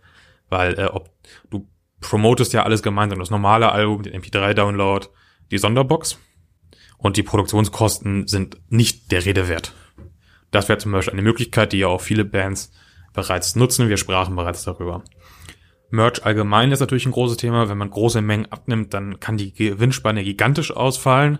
weil 0.50 0.78
äh, 0.78 0.84
ob 0.84 1.10
du 1.50 1.66
promotest 1.98 2.52
ja 2.52 2.62
alles 2.62 2.80
gemeinsam, 2.80 3.18
das 3.18 3.30
normale 3.30 3.72
Album, 3.72 4.04
den 4.04 4.22
MP3-Download, 4.22 5.08
die 5.50 5.58
Sonderbox 5.58 6.20
und 6.96 7.16
die 7.16 7.24
Produktionskosten 7.24 8.28
sind 8.28 8.58
nicht 8.68 9.10
der 9.10 9.24
Rede 9.24 9.48
wert. 9.48 9.72
Das 10.52 10.68
wäre 10.68 10.78
zum 10.78 10.92
Beispiel 10.92 11.14
eine 11.14 11.22
Möglichkeit, 11.22 11.72
die 11.72 11.78
ja 11.78 11.88
auch 11.88 12.00
viele 12.00 12.24
Bands 12.24 12.70
bereits 13.12 13.56
nutzen. 13.56 13.88
Wir 13.88 13.96
sprachen 13.96 14.36
bereits 14.36 14.62
darüber. 14.62 15.02
Merch 15.94 16.24
allgemein 16.24 16.72
ist 16.72 16.80
natürlich 16.80 17.06
ein 17.06 17.12
großes 17.12 17.36
Thema. 17.36 17.68
Wenn 17.68 17.78
man 17.78 17.90
große 17.90 18.20
Mengen 18.20 18.46
abnimmt, 18.46 18.92
dann 18.94 19.20
kann 19.20 19.36
die 19.36 19.52
Gewinnspanne 19.52 20.24
gigantisch 20.24 20.70
ausfallen 20.70 21.38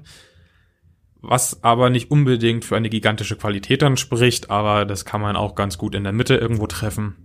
was 1.28 1.62
aber 1.64 1.90
nicht 1.90 2.11
unbedingt 2.11 2.64
für 2.64 2.76
eine 2.76 2.90
gigantische 2.90 3.37
Qualität 3.37 3.82
dann 3.82 3.96
spricht, 3.96 4.50
aber 4.50 4.84
das 4.84 5.04
kann 5.04 5.20
man 5.20 5.37
auch 5.37 5.54
ganz 5.54 5.78
gut 5.78 5.94
in 5.94 6.04
der 6.04 6.12
Mitte 6.12 6.37
irgendwo 6.37 6.66
treffen. 6.66 7.16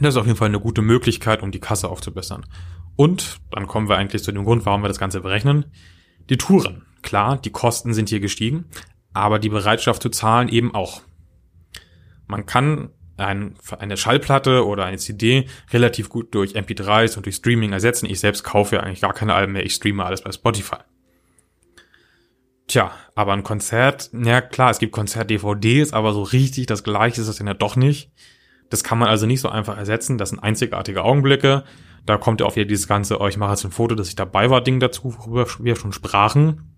Das 0.00 0.14
ist 0.14 0.20
auf 0.20 0.26
jeden 0.26 0.38
Fall 0.38 0.48
eine 0.48 0.60
gute 0.60 0.82
Möglichkeit, 0.82 1.42
um 1.42 1.50
die 1.50 1.60
Kasse 1.60 1.88
aufzubessern. 1.88 2.46
Und 2.96 3.38
dann 3.50 3.66
kommen 3.66 3.88
wir 3.88 3.96
eigentlich 3.96 4.22
zu 4.22 4.32
dem 4.32 4.44
Grund, 4.44 4.64
warum 4.64 4.82
wir 4.82 4.88
das 4.88 4.98
Ganze 4.98 5.20
berechnen. 5.20 5.66
Die 6.30 6.36
Touren. 6.36 6.86
Klar, 7.02 7.36
die 7.36 7.50
Kosten 7.50 7.94
sind 7.94 8.08
hier 8.08 8.20
gestiegen, 8.20 8.66
aber 9.12 9.38
die 9.38 9.48
Bereitschaft 9.48 10.02
zu 10.02 10.08
zahlen 10.08 10.48
eben 10.48 10.74
auch. 10.74 11.02
Man 12.26 12.46
kann 12.46 12.90
ein, 13.16 13.54
eine 13.78 13.96
Schallplatte 13.96 14.66
oder 14.66 14.84
eine 14.84 14.98
CD 14.98 15.46
relativ 15.72 16.08
gut 16.08 16.34
durch 16.34 16.52
MP3s 16.52 17.16
und 17.16 17.26
durch 17.26 17.36
Streaming 17.36 17.72
ersetzen. 17.72 18.06
Ich 18.06 18.20
selbst 18.20 18.42
kaufe 18.42 18.76
ja 18.76 18.82
eigentlich 18.82 19.00
gar 19.00 19.12
keine 19.12 19.34
Alben 19.34 19.52
mehr. 19.52 19.64
Ich 19.64 19.74
streame 19.74 20.04
alles 20.04 20.22
bei 20.22 20.32
Spotify. 20.32 20.78
Tja, 22.68 22.92
aber 23.14 23.32
ein 23.32 23.42
Konzert, 23.42 24.10
ja 24.12 24.40
klar, 24.40 24.70
es 24.70 24.78
gibt 24.78 24.92
Konzert-DVDs, 24.92 25.92
aber 25.92 26.12
so 26.12 26.22
richtig 26.22 26.66
das 26.66 26.84
gleiche 26.84 27.20
ist 27.20 27.26
das 27.26 27.38
ja 27.38 27.54
doch 27.54 27.76
nicht. 27.76 28.10
Das 28.70 28.82
kann 28.82 28.98
man 28.98 29.08
also 29.08 29.26
nicht 29.26 29.40
so 29.40 29.50
einfach 29.50 29.76
ersetzen. 29.76 30.16
Das 30.16 30.30
sind 30.30 30.38
einzigartige 30.38 31.04
Augenblicke. 31.04 31.64
Da 32.06 32.16
kommt 32.16 32.40
ja 32.40 32.46
auch 32.46 32.56
wieder 32.56 32.64
dieses 32.64 32.88
ganze, 32.88 33.20
oh, 33.20 33.28
ich 33.28 33.36
mache 33.36 33.50
jetzt 33.50 33.64
ein 33.64 33.70
Foto, 33.70 33.94
dass 33.94 34.08
ich 34.08 34.16
dabei 34.16 34.48
war, 34.48 34.62
Ding 34.62 34.80
dazu, 34.80 35.14
worüber 35.18 35.46
wir 35.58 35.76
schon 35.76 35.92
sprachen. 35.92 36.72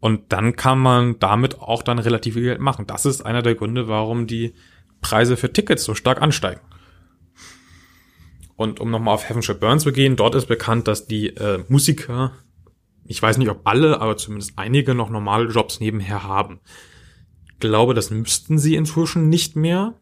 Und 0.00 0.32
dann 0.32 0.56
kann 0.56 0.78
man 0.78 1.18
damit 1.20 1.60
auch 1.60 1.82
dann 1.82 1.98
relativ 1.98 2.34
viel 2.34 2.42
Geld 2.42 2.60
machen. 2.60 2.86
Das 2.86 3.06
ist 3.06 3.24
einer 3.24 3.42
der 3.42 3.54
Gründe, 3.54 3.88
warum 3.88 4.26
die 4.26 4.54
Preise 5.04 5.36
für 5.36 5.52
Tickets 5.52 5.84
so 5.84 5.94
stark 5.94 6.20
ansteigen. 6.22 6.60
Und 8.56 8.80
um 8.80 8.90
nochmal 8.90 9.14
auf 9.14 9.28
Heaven 9.28 9.58
Burn 9.60 9.78
zu 9.78 9.92
gehen, 9.92 10.16
dort 10.16 10.34
ist 10.34 10.46
bekannt, 10.46 10.88
dass 10.88 11.06
die 11.06 11.28
äh, 11.36 11.62
Musiker, 11.68 12.32
ich 13.04 13.20
weiß 13.20 13.36
nicht 13.36 13.50
ob 13.50 13.60
alle, 13.64 14.00
aber 14.00 14.16
zumindest 14.16 14.52
einige 14.56 14.94
noch 14.94 15.10
normale 15.10 15.50
Jobs 15.50 15.80
nebenher 15.80 16.22
haben. 16.22 16.60
Ich 17.52 17.58
glaube, 17.60 17.94
das 17.94 18.10
müssten 18.10 18.58
sie 18.58 18.76
inzwischen 18.76 19.28
nicht 19.28 19.56
mehr. 19.56 19.94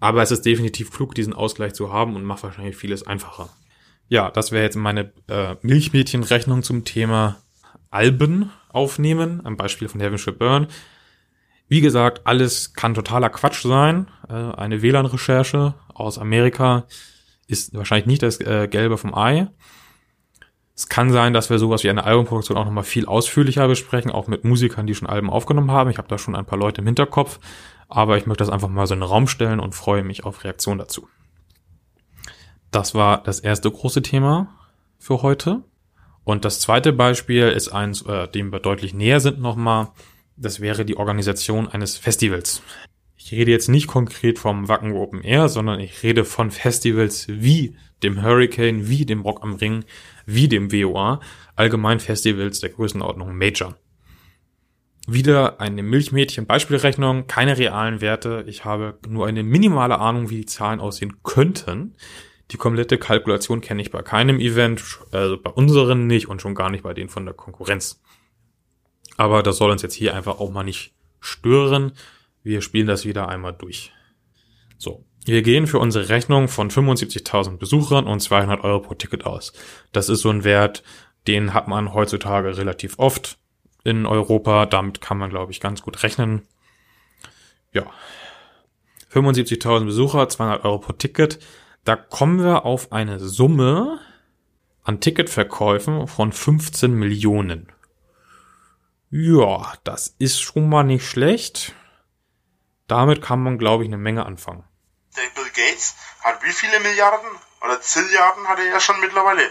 Aber 0.00 0.22
es 0.22 0.30
ist 0.30 0.46
definitiv 0.46 0.90
klug, 0.90 1.14
diesen 1.14 1.32
Ausgleich 1.32 1.74
zu 1.74 1.92
haben 1.92 2.16
und 2.16 2.24
macht 2.24 2.42
wahrscheinlich 2.42 2.76
vieles 2.76 3.06
einfacher. 3.06 3.50
Ja, 4.08 4.30
das 4.30 4.50
wäre 4.50 4.64
jetzt 4.64 4.76
meine 4.76 5.12
äh, 5.28 5.56
Milchmädchenrechnung 5.62 6.62
zum 6.62 6.84
Thema 6.84 7.36
Alben 7.90 8.50
aufnehmen, 8.70 9.44
am 9.44 9.56
Beispiel 9.56 9.88
von 9.88 10.00
Heaven 10.00 10.18
Shall 10.18 10.34
Burn. 10.34 10.66
Wie 11.72 11.80
gesagt, 11.80 12.26
alles 12.26 12.74
kann 12.74 12.92
totaler 12.92 13.30
Quatsch 13.30 13.62
sein. 13.62 14.06
Äh, 14.28 14.34
eine 14.34 14.82
WLAN-Recherche 14.82 15.72
aus 15.94 16.18
Amerika 16.18 16.84
ist 17.46 17.72
wahrscheinlich 17.72 18.04
nicht 18.04 18.22
das 18.22 18.40
äh, 18.40 18.68
Gelbe 18.68 18.98
vom 18.98 19.14
Ei. 19.14 19.48
Es 20.76 20.90
kann 20.90 21.10
sein, 21.10 21.32
dass 21.32 21.48
wir 21.48 21.58
sowas 21.58 21.82
wie 21.82 21.88
eine 21.88 22.04
Albumproduktion 22.04 22.58
auch 22.58 22.66
nochmal 22.66 22.84
viel 22.84 23.06
ausführlicher 23.06 23.68
besprechen, 23.68 24.10
auch 24.10 24.26
mit 24.26 24.44
Musikern, 24.44 24.86
die 24.86 24.94
schon 24.94 25.08
Alben 25.08 25.30
aufgenommen 25.30 25.70
haben. 25.70 25.88
Ich 25.88 25.96
habe 25.96 26.08
da 26.08 26.18
schon 26.18 26.36
ein 26.36 26.44
paar 26.44 26.58
Leute 26.58 26.82
im 26.82 26.86
Hinterkopf, 26.86 27.40
aber 27.88 28.18
ich 28.18 28.26
möchte 28.26 28.44
das 28.44 28.52
einfach 28.52 28.68
mal 28.68 28.86
so 28.86 28.92
in 28.92 29.00
den 29.00 29.08
Raum 29.08 29.26
stellen 29.26 29.58
und 29.58 29.74
freue 29.74 30.04
mich 30.04 30.24
auf 30.24 30.44
Reaktion 30.44 30.76
dazu. 30.76 31.08
Das 32.70 32.94
war 32.94 33.22
das 33.22 33.40
erste 33.40 33.70
große 33.70 34.02
Thema 34.02 34.48
für 34.98 35.22
heute. 35.22 35.62
Und 36.22 36.44
das 36.44 36.60
zweite 36.60 36.92
Beispiel 36.92 37.48
ist 37.48 37.70
eins, 37.70 38.02
äh, 38.02 38.28
dem 38.28 38.52
wir 38.52 38.60
deutlich 38.60 38.92
näher 38.92 39.20
sind 39.20 39.40
nochmal. 39.40 39.88
Das 40.36 40.60
wäre 40.60 40.84
die 40.84 40.96
Organisation 40.96 41.68
eines 41.68 41.96
Festivals. 41.96 42.62
Ich 43.16 43.30
rede 43.32 43.50
jetzt 43.50 43.68
nicht 43.68 43.86
konkret 43.86 44.38
vom 44.38 44.68
Wacken 44.68 44.92
Open 44.92 45.22
Air, 45.22 45.48
sondern 45.48 45.78
ich 45.78 46.02
rede 46.02 46.24
von 46.24 46.50
Festivals 46.50 47.26
wie 47.28 47.76
dem 48.02 48.22
Hurricane, 48.22 48.88
wie 48.88 49.06
dem 49.06 49.20
Rock 49.20 49.42
am 49.42 49.54
Ring, 49.54 49.84
wie 50.26 50.48
dem 50.48 50.72
WOA, 50.72 51.20
allgemein 51.54 52.00
Festivals 52.00 52.60
der 52.60 52.70
Größenordnung 52.70 53.36
Major. 53.36 53.76
Wieder 55.06 55.60
eine 55.60 55.82
Milchmädchen-Beispielrechnung, 55.82 57.26
keine 57.26 57.58
realen 57.58 58.00
Werte. 58.00 58.44
Ich 58.46 58.64
habe 58.64 58.98
nur 59.08 59.26
eine 59.26 59.42
minimale 59.42 59.98
Ahnung, 59.98 60.30
wie 60.30 60.38
die 60.38 60.46
Zahlen 60.46 60.80
aussehen 60.80 61.22
könnten. 61.22 61.94
Die 62.52 62.56
komplette 62.56 62.98
Kalkulation 62.98 63.60
kenne 63.60 63.82
ich 63.82 63.90
bei 63.90 64.02
keinem 64.02 64.38
Event, 64.38 65.00
also 65.10 65.40
bei 65.40 65.50
unseren 65.50 66.06
nicht 66.06 66.28
und 66.28 66.42
schon 66.42 66.54
gar 66.54 66.70
nicht 66.70 66.82
bei 66.82 66.94
denen 66.94 67.08
von 67.08 67.24
der 67.24 67.34
Konkurrenz. 67.34 68.00
Aber 69.16 69.42
das 69.42 69.58
soll 69.58 69.70
uns 69.70 69.82
jetzt 69.82 69.94
hier 69.94 70.14
einfach 70.14 70.40
auch 70.40 70.50
mal 70.50 70.64
nicht 70.64 70.94
stören. 71.20 71.92
Wir 72.42 72.62
spielen 72.62 72.86
das 72.86 73.04
wieder 73.04 73.28
einmal 73.28 73.52
durch. 73.52 73.92
So. 74.78 75.04
Wir 75.24 75.42
gehen 75.42 75.68
für 75.68 75.78
unsere 75.78 76.08
Rechnung 76.08 76.48
von 76.48 76.68
75.000 76.70 77.56
Besuchern 77.56 78.06
und 78.06 78.20
200 78.20 78.64
Euro 78.64 78.80
pro 78.80 78.94
Ticket 78.94 79.24
aus. 79.24 79.52
Das 79.92 80.08
ist 80.08 80.22
so 80.22 80.30
ein 80.30 80.42
Wert, 80.42 80.82
den 81.28 81.54
hat 81.54 81.68
man 81.68 81.94
heutzutage 81.94 82.56
relativ 82.56 82.98
oft 82.98 83.38
in 83.84 84.06
Europa. 84.06 84.66
Damit 84.66 85.00
kann 85.00 85.18
man, 85.18 85.30
glaube 85.30 85.52
ich, 85.52 85.60
ganz 85.60 85.82
gut 85.82 86.02
rechnen. 86.02 86.42
Ja. 87.72 87.86
75.000 89.12 89.84
Besucher, 89.84 90.28
200 90.28 90.64
Euro 90.64 90.78
pro 90.78 90.92
Ticket. 90.92 91.38
Da 91.84 91.96
kommen 91.96 92.42
wir 92.42 92.64
auf 92.64 92.92
eine 92.92 93.20
Summe 93.20 94.00
an 94.82 95.00
Ticketverkäufen 95.00 96.08
von 96.08 96.32
15 96.32 96.92
Millionen. 96.92 97.71
Ja, 99.14 99.74
das 99.84 100.16
ist 100.18 100.40
schon 100.40 100.70
mal 100.70 100.84
nicht 100.84 101.06
schlecht. 101.06 101.74
Damit 102.86 103.20
kann 103.20 103.42
man, 103.42 103.58
glaube 103.58 103.84
ich, 103.84 103.90
eine 103.90 103.98
Menge 103.98 104.24
anfangen. 104.24 104.64
Der 105.14 105.28
Bill 105.34 105.50
Gates 105.54 105.96
hat 106.22 106.42
wie 106.42 106.50
viele 106.50 106.80
Milliarden 106.80 107.28
oder 107.62 107.78
Zilliarden 107.82 108.48
hat 108.48 108.58
er 108.58 108.72
ja 108.72 108.80
schon 108.80 108.98
mittlerweile? 109.02 109.42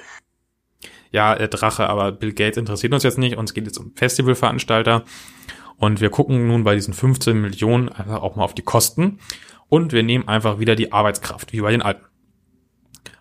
Ja, 1.12 1.36
der 1.36 1.48
Drache, 1.48 1.88
aber 1.88 2.12
Bill 2.12 2.34
Gates 2.34 2.58
interessiert 2.58 2.92
uns 2.92 3.04
jetzt 3.04 3.20
nicht. 3.20 3.38
Uns 3.38 3.54
geht 3.54 3.66
jetzt 3.66 3.78
um 3.78 3.94
Festivalveranstalter. 3.96 5.06
Und 5.78 6.02
wir 6.02 6.10
gucken 6.10 6.48
nun 6.48 6.64
bei 6.64 6.74
diesen 6.74 6.96
15 6.96 7.40
Millionen 7.40 7.90
einfach 7.90 8.24
auch 8.24 8.36
mal 8.36 8.44
auf 8.44 8.56
die 8.56 8.64
Kosten. 8.64 9.20
Und 9.70 9.94
wir 9.94 10.02
nehmen 10.02 10.28
einfach 10.28 10.58
wieder 10.58 10.76
die 10.76 10.92
Arbeitskraft, 10.92 11.54
wie 11.54 11.62
bei 11.62 11.70
den 11.70 11.84
Alten. 11.84 12.08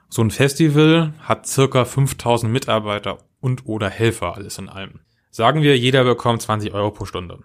So 0.09 0.23
ein 0.23 0.30
Festival 0.30 1.12
hat 1.20 1.47
circa 1.47 1.85
5000 1.85 2.50
Mitarbeiter 2.50 3.18
und 3.40 3.66
oder 3.66 3.90
Helfer, 3.90 4.37
alles 4.37 4.56
in 4.56 4.70
allem. 4.70 5.00
Sagen 5.30 5.62
wir, 5.62 5.78
jeder 5.78 6.04
bekommt 6.04 6.42
20 6.42 6.75
Euro 6.75 6.90
pro 6.90 7.04
Stunde. 7.04 7.38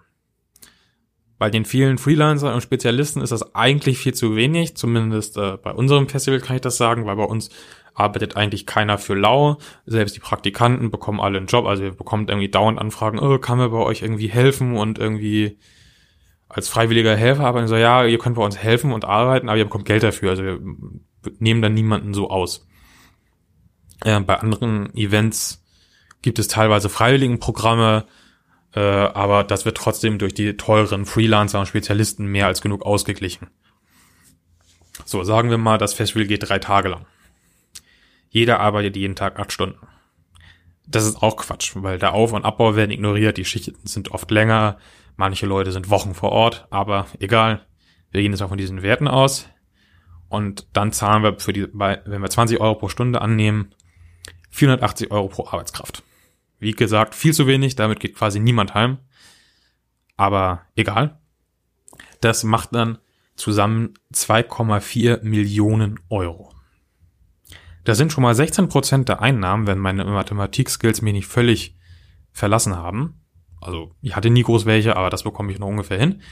Bei 1.38 1.50
den 1.50 1.64
vielen 1.64 1.98
Freelancern 1.98 2.54
und 2.54 2.62
Spezialisten 2.62 3.20
ist 3.20 3.30
das 3.30 3.54
eigentlich 3.54 3.98
viel 3.98 4.14
zu 4.14 4.36
wenig, 4.36 4.76
zumindest 4.76 5.36
äh, 5.36 5.58
bei 5.62 5.72
unserem 5.72 6.08
Festival 6.08 6.40
kann 6.40 6.56
ich 6.56 6.62
das 6.62 6.78
sagen, 6.78 7.04
weil 7.04 7.16
bei 7.16 7.24
uns 7.24 7.50
arbeitet 7.94 8.36
eigentlich 8.36 8.64
keiner 8.64 8.96
für 8.96 9.14
lau. 9.14 9.58
Selbst 9.84 10.16
die 10.16 10.20
Praktikanten 10.20 10.90
bekommen 10.90 11.20
alle 11.20 11.36
einen 11.36 11.46
Job, 11.46 11.66
also 11.66 11.82
wir 11.82 11.92
bekommen 11.92 12.26
irgendwie 12.28 12.48
dauernd 12.48 12.78
Anfragen, 12.78 13.18
oh, 13.18 13.38
kann 13.38 13.58
mir 13.58 13.68
bei 13.68 13.78
euch 13.78 14.02
irgendwie 14.02 14.28
helfen 14.28 14.76
und 14.76 14.98
irgendwie 14.98 15.58
als 16.48 16.68
freiwilliger 16.68 17.16
Helfer 17.16 17.44
arbeiten. 17.44 17.68
So, 17.68 17.76
ja, 17.76 18.04
ihr 18.06 18.18
könnt 18.18 18.36
bei 18.36 18.44
uns 18.44 18.56
helfen 18.56 18.92
und 18.92 19.04
arbeiten, 19.04 19.48
aber 19.48 19.58
ihr 19.58 19.64
bekommt 19.64 19.84
Geld 19.84 20.02
dafür. 20.02 20.30
Also 20.30 20.42
wir 20.42 20.60
nehmen 21.38 21.60
dann 21.60 21.74
niemanden 21.74 22.14
so 22.14 22.30
aus. 22.30 22.66
Äh, 24.04 24.20
bei 24.20 24.36
anderen 24.36 24.94
Events 24.94 25.65
gibt 26.26 26.40
es 26.40 26.48
teilweise 26.48 26.88
Freiwilligenprogramme, 26.88 28.04
äh, 28.74 28.80
aber 28.80 29.44
das 29.44 29.64
wird 29.64 29.76
trotzdem 29.76 30.18
durch 30.18 30.34
die 30.34 30.56
teuren 30.56 31.06
Freelancer 31.06 31.60
und 31.60 31.66
Spezialisten 31.66 32.26
mehr 32.26 32.48
als 32.48 32.60
genug 32.60 32.84
ausgeglichen. 32.84 33.46
So, 35.04 35.22
sagen 35.22 35.50
wir 35.50 35.58
mal, 35.58 35.78
das 35.78 35.94
Festival 35.94 36.26
geht 36.26 36.48
drei 36.48 36.58
Tage 36.58 36.88
lang. 36.88 37.06
Jeder 38.28 38.58
arbeitet 38.58 38.96
jeden 38.96 39.14
Tag 39.14 39.38
acht 39.38 39.52
Stunden. 39.52 39.78
Das 40.84 41.06
ist 41.06 41.22
auch 41.22 41.36
Quatsch, 41.36 41.74
weil 41.76 42.00
der 42.00 42.12
Auf- 42.12 42.32
und 42.32 42.44
Abbau 42.44 42.74
werden 42.74 42.90
ignoriert, 42.90 43.36
die 43.36 43.44
Schichten 43.44 43.86
sind 43.86 44.10
oft 44.10 44.28
länger, 44.32 44.78
manche 45.14 45.46
Leute 45.46 45.70
sind 45.70 45.90
Wochen 45.90 46.12
vor 46.12 46.32
Ort, 46.32 46.66
aber 46.70 47.06
egal, 47.20 47.64
wir 48.10 48.20
gehen 48.20 48.32
jetzt 48.32 48.40
mal 48.40 48.48
von 48.48 48.58
diesen 48.58 48.82
Werten 48.82 49.06
aus 49.06 49.46
und 50.28 50.66
dann 50.72 50.90
zahlen 50.90 51.22
wir 51.22 51.38
für 51.38 51.52
die, 51.52 51.68
wenn 51.72 52.20
wir 52.20 52.30
20 52.30 52.58
Euro 52.58 52.74
pro 52.74 52.88
Stunde 52.88 53.20
annehmen, 53.20 53.72
480 54.50 55.10
Euro 55.10 55.28
pro 55.28 55.46
Arbeitskraft. 55.46 56.02
Wie 56.58 56.72
gesagt, 56.72 57.14
viel 57.14 57.34
zu 57.34 57.46
wenig, 57.46 57.76
damit 57.76 58.00
geht 58.00 58.14
quasi 58.14 58.40
niemand 58.40 58.74
heim. 58.74 58.98
Aber 60.16 60.62
egal. 60.74 61.18
Das 62.20 62.44
macht 62.44 62.74
dann 62.74 62.98
zusammen 63.34 63.94
2,4 64.12 65.22
Millionen 65.22 66.00
Euro. 66.08 66.52
Das 67.84 67.98
sind 67.98 68.12
schon 68.12 68.22
mal 68.22 68.34
16 68.34 68.68
Prozent 68.68 69.08
der 69.08 69.20
Einnahmen, 69.20 69.66
wenn 69.66 69.78
meine 69.78 70.04
Mathematik-Skills 70.04 71.02
mir 71.02 71.12
nicht 71.12 71.26
völlig 71.26 71.76
verlassen 72.32 72.76
haben. 72.76 73.20
Also 73.60 73.94
ich 74.00 74.16
hatte 74.16 74.30
nie 74.30 74.42
groß 74.42 74.66
welche, 74.66 74.96
aber 74.96 75.10
das 75.10 75.24
bekomme 75.24 75.52
ich 75.52 75.58
noch 75.58 75.68
ungefähr 75.68 75.98
hin. 75.98 76.22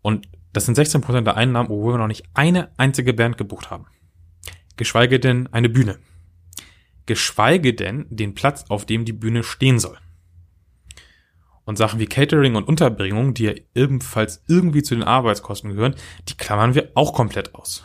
Und 0.00 0.28
das 0.52 0.66
sind 0.66 0.74
16 0.74 1.00
Prozent 1.00 1.26
der 1.26 1.36
Einnahmen, 1.36 1.70
obwohl 1.70 1.94
wir 1.94 1.98
noch 1.98 2.06
nicht 2.06 2.24
eine 2.34 2.70
einzige 2.78 3.12
Band 3.12 3.38
gebucht 3.38 3.70
haben. 3.70 3.86
Geschweige 4.76 5.20
denn 5.20 5.52
eine 5.52 5.68
Bühne 5.68 5.98
geschweige 7.06 7.74
denn 7.74 8.06
den 8.10 8.34
Platz, 8.34 8.64
auf 8.68 8.86
dem 8.86 9.04
die 9.04 9.12
Bühne 9.12 9.42
stehen 9.42 9.78
soll. 9.78 9.98
Und 11.64 11.76
Sachen 11.78 12.00
wie 12.00 12.06
Catering 12.06 12.56
und 12.56 12.66
Unterbringung, 12.66 13.34
die 13.34 13.44
ja 13.44 13.52
ebenfalls 13.74 14.42
irgendwie 14.48 14.82
zu 14.82 14.94
den 14.94 15.04
Arbeitskosten 15.04 15.70
gehören, 15.70 15.94
die 16.28 16.36
klammern 16.36 16.74
wir 16.74 16.90
auch 16.94 17.12
komplett 17.12 17.54
aus. 17.54 17.84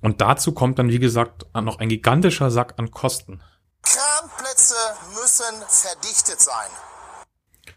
Und 0.00 0.20
dazu 0.20 0.52
kommt 0.52 0.78
dann, 0.78 0.90
wie 0.90 1.00
gesagt, 1.00 1.46
noch 1.54 1.80
ein 1.80 1.88
gigantischer 1.88 2.50
Sack 2.50 2.74
an 2.76 2.92
Kosten. 2.92 3.40
Kranplätze 3.82 4.74
müssen 5.14 5.62
verdichtet 5.68 6.40
sein. 6.40 6.70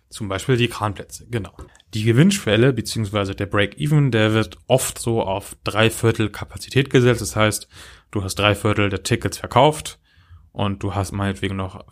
Zum 0.09 0.27
Beispiel 0.27 0.57
die 0.57 0.67
Kranplätze, 0.67 1.27
genau. 1.29 1.53
Die 1.93 2.03
Gewinnschwelle 2.03 2.73
beziehungsweise 2.73 3.35
der 3.35 3.45
Break-Even, 3.45 4.09
der 4.09 4.33
wird 4.33 4.57
oft 4.67 4.97
so 4.97 5.21
auf 5.21 5.55
drei 5.63 5.89
Viertel 5.91 6.29
Kapazität 6.29 6.89
gesetzt. 6.89 7.21
Das 7.21 7.35
heißt, 7.35 7.67
du 8.09 8.23
hast 8.23 8.35
drei 8.35 8.55
Viertel 8.55 8.89
der 8.89 9.03
Tickets 9.03 9.37
verkauft 9.37 9.99
und 10.51 10.81
du 10.81 10.95
hast 10.95 11.11
meinetwegen 11.11 11.55
noch 11.55 11.85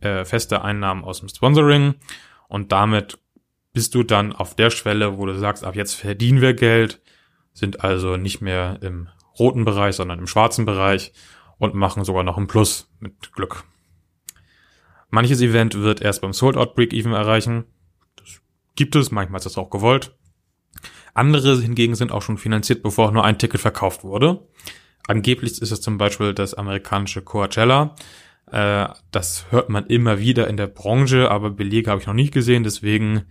äh, 0.00 0.24
feste 0.24 0.62
Einnahmen 0.62 1.02
aus 1.02 1.20
dem 1.20 1.30
Sponsoring 1.30 1.94
und 2.48 2.72
damit 2.72 3.18
bist 3.72 3.94
du 3.94 4.02
dann 4.02 4.32
auf 4.32 4.54
der 4.54 4.70
Schwelle, 4.70 5.16
wo 5.16 5.24
du 5.24 5.38
sagst, 5.38 5.64
ab 5.64 5.74
jetzt 5.74 5.94
verdienen 5.94 6.42
wir 6.42 6.52
Geld, 6.52 7.00
sind 7.54 7.82
also 7.82 8.16
nicht 8.16 8.42
mehr 8.42 8.78
im 8.82 9.08
roten 9.38 9.64
Bereich, 9.64 9.96
sondern 9.96 10.18
im 10.18 10.26
schwarzen 10.26 10.66
Bereich 10.66 11.12
und 11.58 11.74
machen 11.74 12.04
sogar 12.04 12.22
noch 12.22 12.36
ein 12.36 12.48
Plus 12.48 12.90
mit 13.00 13.32
Glück. 13.32 13.64
Manches 15.12 15.42
Event 15.42 15.74
wird 15.74 16.00
erst 16.00 16.22
beim 16.22 16.32
Sold 16.32 16.56
Out 16.56 16.74
Break-Even 16.74 17.12
erreichen. 17.12 17.64
Das 18.16 18.40
gibt 18.76 18.96
es, 18.96 19.10
manchmal 19.10 19.40
ist 19.40 19.44
das 19.44 19.58
auch 19.58 19.68
gewollt. 19.68 20.16
Andere 21.12 21.60
hingegen 21.60 21.94
sind 21.94 22.10
auch 22.10 22.22
schon 22.22 22.38
finanziert, 22.38 22.82
bevor 22.82 23.12
nur 23.12 23.22
ein 23.22 23.38
Ticket 23.38 23.60
verkauft 23.60 24.04
wurde. 24.04 24.48
Angeblich 25.06 25.60
ist 25.60 25.70
es 25.70 25.82
zum 25.82 25.98
Beispiel 25.98 26.32
das 26.32 26.54
amerikanische 26.54 27.20
Coachella. 27.20 27.94
Äh, 28.50 28.88
das 29.10 29.44
hört 29.50 29.68
man 29.68 29.84
immer 29.84 30.18
wieder 30.18 30.48
in 30.48 30.56
der 30.56 30.66
Branche, 30.66 31.30
aber 31.30 31.50
Belege 31.50 31.90
habe 31.90 32.00
ich 32.00 32.06
noch 32.06 32.14
nicht 32.14 32.32
gesehen. 32.32 32.64
Deswegen 32.64 33.26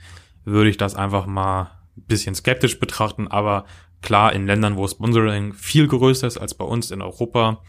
würde 0.46 0.70
ich 0.70 0.78
das 0.78 0.94
einfach 0.94 1.26
mal 1.26 1.72
ein 1.98 2.06
bisschen 2.06 2.36
skeptisch 2.36 2.80
betrachten. 2.80 3.28
Aber 3.28 3.66
klar, 4.04 4.34
in 4.34 4.46
Ländern, 4.46 4.78
wo 4.78 4.88
Sponsoring 4.88 5.54
viel 5.54 5.88
größer 5.88 6.28
ist 6.28 6.38
als 6.38 6.54
bei 6.54 6.66
uns 6.66 6.92
in 6.92 7.02
Europa, 7.02 7.64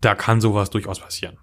da 0.00 0.16
kann 0.16 0.40
sowas 0.40 0.70
durchaus 0.70 0.98
passieren. 0.98 1.38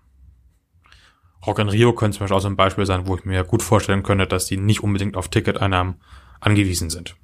Rock 1.45 1.59
in 1.59 1.69
Rio 1.69 1.93
könnte 1.93 2.17
zum 2.17 2.23
Beispiel 2.23 2.37
auch 2.37 2.41
so 2.41 2.47
ein 2.47 2.55
Beispiel 2.55 2.85
sein, 2.85 3.07
wo 3.07 3.15
ich 3.15 3.25
mir 3.25 3.43
gut 3.43 3.63
vorstellen 3.63 4.03
könnte, 4.03 4.27
dass 4.27 4.45
die 4.45 4.57
nicht 4.57 4.83
unbedingt 4.83 5.17
auf 5.17 5.29
Ticketeinnahmen 5.29 5.95
angewiesen 6.39 6.89
sind. 6.89 7.15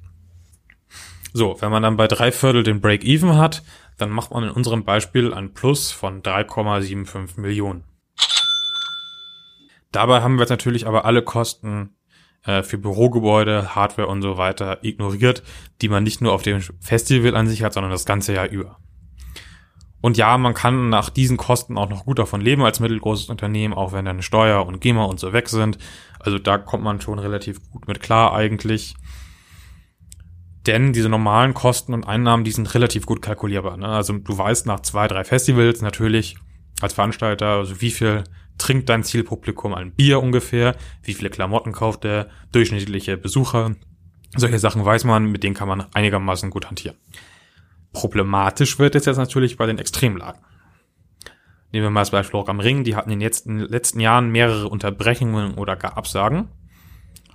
So, 1.33 1.57
wenn 1.59 1.71
man 1.71 1.83
dann 1.83 1.97
bei 1.97 2.07
drei 2.07 2.31
Viertel 2.31 2.63
den 2.63 2.81
Break-Even 2.81 3.37
hat, 3.37 3.63
dann 3.97 4.09
macht 4.09 4.31
man 4.31 4.43
in 4.43 4.49
unserem 4.49 4.83
Beispiel 4.83 5.33
ein 5.33 5.53
Plus 5.53 5.91
von 5.91 6.23
3,75 6.23 7.39
Millionen. 7.39 7.83
Dabei 9.91 10.21
haben 10.21 10.35
wir 10.35 10.41
jetzt 10.41 10.49
natürlich 10.49 10.87
aber 10.87 11.05
alle 11.05 11.21
Kosten 11.21 11.95
äh, 12.43 12.63
für 12.63 12.77
Bürogebäude, 12.77 13.75
Hardware 13.75 14.07
und 14.07 14.21
so 14.21 14.37
weiter 14.37 14.83
ignoriert, 14.83 15.43
die 15.81 15.89
man 15.89 16.03
nicht 16.03 16.21
nur 16.21 16.33
auf 16.33 16.41
dem 16.41 16.61
Festival 16.79 17.35
an 17.35 17.47
sich 17.47 17.63
hat, 17.63 17.73
sondern 17.73 17.91
das 17.91 18.05
ganze 18.05 18.33
Jahr 18.33 18.49
über. 18.49 18.79
Und 20.01 20.17
ja, 20.17 20.37
man 20.37 20.53
kann 20.53 20.89
nach 20.89 21.09
diesen 21.09 21.37
Kosten 21.37 21.77
auch 21.77 21.89
noch 21.89 22.05
gut 22.05 22.19
davon 22.19 22.41
leben 22.41 22.63
als 22.63 22.79
mittelgroßes 22.79 23.29
Unternehmen, 23.29 23.73
auch 23.73 23.93
wenn 23.93 24.05
dann 24.05 24.21
Steuer 24.21 24.65
und 24.65 24.79
GEMA 24.79 25.05
und 25.05 25.19
so 25.19 25.33
weg 25.33 25.49
sind. 25.49 25.77
Also 26.19 26.37
da 26.39 26.57
kommt 26.57 26.83
man 26.83 27.01
schon 27.01 27.19
relativ 27.19 27.59
gut 27.71 27.87
mit 27.87 27.99
klar 28.01 28.33
eigentlich. 28.33 28.95
Denn 30.67 30.93
diese 30.93 31.09
normalen 31.09 31.53
Kosten 31.53 31.93
und 31.93 32.05
Einnahmen, 32.05 32.43
die 32.43 32.51
sind 32.51 32.73
relativ 32.75 33.05
gut 33.05 33.21
kalkulierbar. 33.21 33.77
Ne? 33.77 33.87
Also 33.87 34.13
du 34.13 34.37
weißt 34.37 34.65
nach 34.65 34.81
zwei, 34.81 35.07
drei 35.07 35.23
Festivals 35.23 35.81
natürlich 35.81 36.37
als 36.81 36.93
Veranstalter, 36.93 37.47
also 37.47 37.81
wie 37.81 37.91
viel 37.91 38.23
trinkt 38.57 38.89
dein 38.89 39.03
Zielpublikum 39.03 39.73
ein 39.73 39.93
Bier 39.93 40.21
ungefähr, 40.21 40.75
wie 41.03 41.13
viele 41.13 41.29
Klamotten 41.29 41.71
kauft 41.71 42.03
der 42.03 42.27
durchschnittliche 42.51 43.17
Besucher. 43.17 43.75
Solche 44.35 44.59
Sachen 44.59 44.83
weiß 44.83 45.05
man, 45.05 45.31
mit 45.31 45.43
denen 45.43 45.55
kann 45.55 45.67
man 45.67 45.85
einigermaßen 45.93 46.49
gut 46.49 46.67
hantieren. 46.67 46.97
Problematisch 47.99 48.79
wird 48.79 48.95
es 48.95 49.05
jetzt 49.05 49.17
natürlich 49.17 49.57
bei 49.57 49.65
den 49.65 49.79
Extremlagen. 49.79 50.41
Nehmen 51.71 51.85
wir 51.85 51.89
mal 51.89 52.01
das 52.01 52.11
Beispiel 52.11 52.39
Rock 52.39 52.49
am 52.49 52.59
Ring, 52.59 52.83
die 52.83 52.95
hatten 52.95 53.11
in 53.11 53.19
den 53.19 53.25
letzten, 53.25 53.59
letzten 53.59 53.99
Jahren 53.99 54.29
mehrere 54.29 54.69
Unterbrechungen 54.69 55.55
oder 55.55 55.75
gar 55.75 55.97
Absagen. 55.97 56.47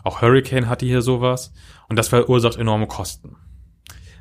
Auch 0.04 0.22
Hurricane 0.22 0.68
hatte 0.68 0.86
hier 0.86 1.02
sowas 1.02 1.52
und 1.88 1.96
das 1.96 2.08
verursacht 2.08 2.56
enorme 2.56 2.86
Kosten. 2.86 3.36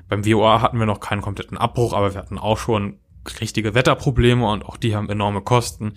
Beim 0.07 0.25
WOA 0.25 0.61
hatten 0.61 0.77
wir 0.77 0.85
noch 0.85 0.99
keinen 0.99 1.21
kompletten 1.21 1.57
Abbruch, 1.57 1.93
aber 1.93 2.13
wir 2.13 2.19
hatten 2.19 2.37
auch 2.37 2.57
schon 2.57 2.99
richtige 3.39 3.73
Wetterprobleme 3.73 4.45
und 4.45 4.65
auch 4.65 4.77
die 4.77 4.95
haben 4.95 5.09
enorme 5.09 5.41
Kosten 5.41 5.93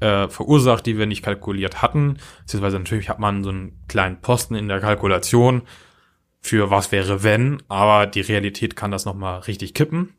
äh, 0.00 0.28
verursacht, 0.28 0.84
die 0.84 0.98
wir 0.98 1.06
nicht 1.06 1.22
kalkuliert 1.22 1.80
hatten. 1.80 2.18
Beziehungsweise 2.40 2.78
natürlich 2.78 3.08
hat 3.08 3.18
man 3.18 3.42
so 3.42 3.50
einen 3.50 3.80
kleinen 3.88 4.20
Posten 4.20 4.54
in 4.54 4.68
der 4.68 4.80
Kalkulation 4.80 5.62
für 6.40 6.70
was 6.70 6.92
wäre 6.92 7.22
wenn, 7.22 7.62
aber 7.68 8.06
die 8.06 8.20
Realität 8.20 8.76
kann 8.76 8.90
das 8.90 9.04
nochmal 9.04 9.40
richtig 9.40 9.74
kippen. 9.74 10.14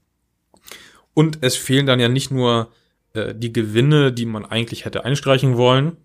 Und 1.13 1.39
es 1.41 1.55
fehlen 1.55 1.85
dann 1.85 1.99
ja 1.99 2.09
nicht 2.09 2.31
nur 2.31 2.71
äh, 3.13 3.33
die 3.33 3.53
Gewinne, 3.53 4.11
die 4.11 4.25
man 4.25 4.45
eigentlich 4.45 4.85
hätte 4.85 5.05
einstreichen 5.05 5.57
wollen, 5.57 5.97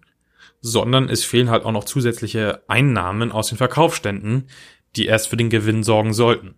sondern 0.60 1.08
es 1.08 1.24
fehlen 1.24 1.50
halt 1.50 1.64
auch 1.64 1.72
noch 1.72 1.84
zusätzliche 1.84 2.62
Einnahmen 2.68 3.32
aus 3.32 3.48
den 3.48 3.58
Verkaufsständen, 3.58 4.48
die 4.96 5.06
erst 5.06 5.28
für 5.28 5.36
den 5.36 5.50
Gewinn 5.50 5.82
sorgen 5.82 6.12
sollten. 6.12 6.54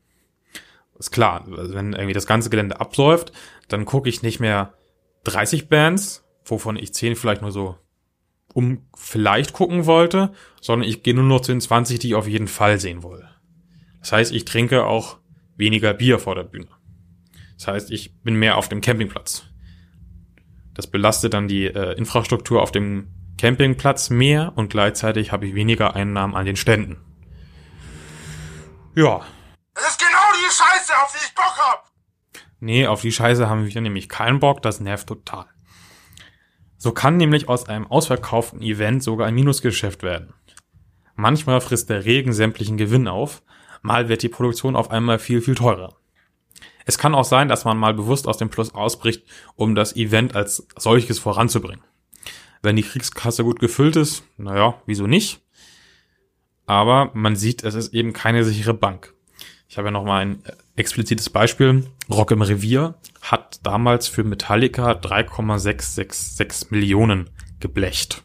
Ist 0.98 1.10
klar, 1.10 1.46
also 1.56 1.74
wenn 1.74 1.92
irgendwie 1.92 2.12
das 2.12 2.26
ganze 2.26 2.50
Gelände 2.50 2.80
abläuft, 2.80 3.32
dann 3.68 3.84
gucke 3.84 4.08
ich 4.08 4.22
nicht 4.22 4.40
mehr 4.40 4.74
30 5.24 5.68
Bands, 5.68 6.24
wovon 6.44 6.76
ich 6.76 6.94
10 6.94 7.16
vielleicht 7.16 7.42
nur 7.42 7.50
so 7.50 7.76
um 8.52 8.86
vielleicht 8.96 9.52
gucken 9.52 9.86
wollte, 9.86 10.32
sondern 10.60 10.88
ich 10.88 11.02
gehe 11.02 11.14
nur 11.14 11.24
noch 11.24 11.40
zu 11.40 11.52
den 11.52 11.60
20, 11.60 11.98
die 11.98 12.08
ich 12.08 12.14
auf 12.14 12.28
jeden 12.28 12.46
Fall 12.46 12.78
sehen 12.78 13.02
will. 13.02 13.28
Das 14.04 14.12
heißt, 14.12 14.32
ich 14.32 14.44
trinke 14.44 14.84
auch 14.84 15.16
weniger 15.56 15.94
Bier 15.94 16.18
vor 16.18 16.34
der 16.34 16.42
Bühne. 16.42 16.68
Das 17.56 17.68
heißt, 17.68 17.90
ich 17.90 18.20
bin 18.20 18.34
mehr 18.34 18.58
auf 18.58 18.68
dem 18.68 18.82
Campingplatz. 18.82 19.44
Das 20.74 20.86
belastet 20.86 21.32
dann 21.32 21.48
die 21.48 21.64
äh, 21.64 21.96
Infrastruktur 21.96 22.60
auf 22.60 22.70
dem 22.70 23.08
Campingplatz 23.38 24.10
mehr 24.10 24.52
und 24.56 24.68
gleichzeitig 24.68 25.32
habe 25.32 25.46
ich 25.46 25.54
weniger 25.54 25.96
Einnahmen 25.96 26.34
an 26.34 26.44
den 26.44 26.56
Ständen. 26.56 26.98
Ja. 28.94 29.22
Das 29.72 29.88
ist 29.88 29.98
genau 29.98 30.32
die 30.34 30.52
Scheiße, 30.52 30.92
auf 31.02 31.10
die 31.10 31.24
ich 31.24 31.34
Bock 31.34 31.56
hab! 31.56 31.90
Nee, 32.60 32.86
auf 32.86 33.00
die 33.00 33.10
Scheiße 33.10 33.48
haben 33.48 33.66
wir 33.66 33.80
nämlich 33.80 34.10
keinen 34.10 34.38
Bock, 34.38 34.60
das 34.60 34.80
nervt 34.80 35.06
total. 35.06 35.46
So 36.76 36.92
kann 36.92 37.16
nämlich 37.16 37.48
aus 37.48 37.70
einem 37.70 37.86
ausverkauften 37.86 38.60
Event 38.60 39.02
sogar 39.02 39.28
ein 39.28 39.34
Minusgeschäft 39.34 40.02
werden. 40.02 40.34
Manchmal 41.14 41.62
frisst 41.62 41.88
der 41.88 42.04
Regen 42.04 42.34
sämtlichen 42.34 42.76
Gewinn 42.76 43.08
auf, 43.08 43.42
mal 43.84 44.08
wird 44.08 44.22
die 44.22 44.28
Produktion 44.28 44.76
auf 44.76 44.90
einmal 44.90 45.18
viel, 45.18 45.40
viel 45.42 45.54
teurer. 45.54 45.94
Es 46.86 46.98
kann 46.98 47.14
auch 47.14 47.24
sein, 47.24 47.48
dass 47.48 47.64
man 47.64 47.78
mal 47.78 47.94
bewusst 47.94 48.26
aus 48.26 48.38
dem 48.38 48.48
Plus 48.48 48.74
ausbricht, 48.74 49.24
um 49.56 49.74
das 49.74 49.94
Event 49.94 50.34
als 50.34 50.66
solches 50.76 51.18
voranzubringen. 51.18 51.84
Wenn 52.62 52.76
die 52.76 52.82
Kriegskasse 52.82 53.44
gut 53.44 53.60
gefüllt 53.60 53.96
ist, 53.96 54.24
naja, 54.38 54.80
wieso 54.86 55.06
nicht? 55.06 55.42
Aber 56.66 57.10
man 57.12 57.36
sieht, 57.36 57.62
es 57.62 57.74
ist 57.74 57.92
eben 57.92 58.14
keine 58.14 58.42
sichere 58.42 58.72
Bank. 58.72 59.12
Ich 59.68 59.76
habe 59.76 59.88
ja 59.88 59.92
noch 59.92 60.04
mal 60.04 60.20
ein 60.20 60.44
äh, 60.44 60.52
explizites 60.76 61.28
Beispiel. 61.28 61.84
Rock 62.08 62.30
im 62.30 62.42
Revier 62.42 62.94
hat 63.20 63.60
damals 63.64 64.08
für 64.08 64.24
Metallica 64.24 64.94
3,666 64.94 66.70
Millionen 66.70 67.28
geblecht. 67.60 68.24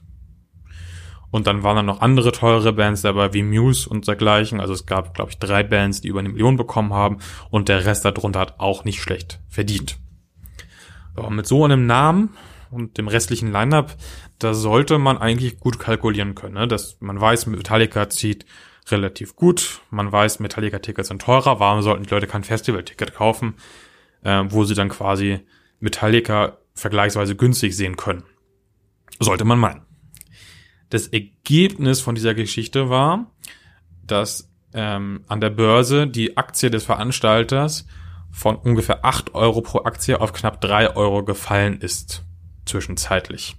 Und 1.32 1.48
dann 1.48 1.64
waren 1.64 1.76
da 1.76 1.84
noch 1.84 2.02
andere 2.02 2.32
teure 2.32 2.74
Bands 2.74 3.02
dabei, 3.02 3.34
wie 3.34 3.44
Muse 3.44 3.88
und 3.88 4.08
dergleichen. 4.08 4.60
Also 4.60 4.74
es 4.74 4.86
gab, 4.86 5.14
glaube 5.14 5.32
ich, 5.32 5.38
drei 5.38 5.64
Bands, 5.64 6.02
die 6.02 6.08
über 6.08 6.20
eine 6.20 6.30
Million 6.30 6.58
bekommen 6.58 6.94
haben. 6.94 7.20
Und 7.52 7.70
der 7.70 7.86
Rest 7.86 8.06
darunter 8.06 8.40
hat 8.40 8.60
auch 8.60 8.84
nicht 8.84 9.02
schlecht 9.02 9.40
verdient. 9.48 10.00
Aber 11.16 11.30
mit 11.30 11.46
so 11.46 11.64
einem 11.66 11.86
Namen 11.86 12.36
und 12.72 12.98
dem 12.98 13.08
restlichen 13.08 13.52
Lineup, 13.52 13.96
da 14.40 14.54
sollte 14.54 14.98
man 14.98 15.18
eigentlich 15.18 15.60
gut 15.60 15.80
kalkulieren 15.80 16.34
können. 16.34 16.56
Ne? 16.56 16.68
Dass 16.68 16.98
man 17.00 17.20
weiß, 17.20 17.46
Metallica 17.48 18.10
zieht 18.10 18.46
relativ 18.88 19.36
gut. 19.36 19.82
Man 19.92 20.12
weiß, 20.12 20.40
Metallica-Tickets 20.40 21.10
sind 21.10 21.22
teurer. 21.22 21.60
Warum 21.60 21.82
sollten 21.82 22.04
die 22.04 22.10
Leute 22.10 22.28
kein 22.28 22.44
Festival-Ticket 22.44 23.14
kaufen, 23.14 23.56
äh, 24.24 24.44
wo 24.48 24.64
sie 24.64 24.74
dann 24.74 24.90
quasi 24.90 25.42
Metallica 25.80 26.58
vergleichsweise 26.74 27.36
günstig 27.36 27.76
sehen 27.76 27.98
können? 27.98 28.24
Sollte 29.20 29.46
man 29.46 29.60
meinen. 29.60 29.89
Das 30.90 31.08
Ergebnis 31.08 32.02
von 32.02 32.16
dieser 32.16 32.34
Geschichte 32.34 32.90
war, 32.90 33.32
dass 34.06 34.52
ähm, 34.74 35.24
an 35.28 35.42
der 35.42 35.50
Börse 35.50 36.08
die 36.08 36.38
Aktie 36.38 36.70
des 36.70 36.84
Veranstalters 36.84 37.86
von 38.32 38.56
ungefähr 38.56 39.06
acht 39.06 39.34
Euro 39.34 39.62
pro 39.62 39.80
Aktie 39.84 40.20
auf 40.20 40.34
knapp 40.34 40.62
drei 40.62 40.96
Euro 40.96 41.24
gefallen 41.24 41.80
ist 41.82 42.24
zwischenzeitlich. 42.66 43.56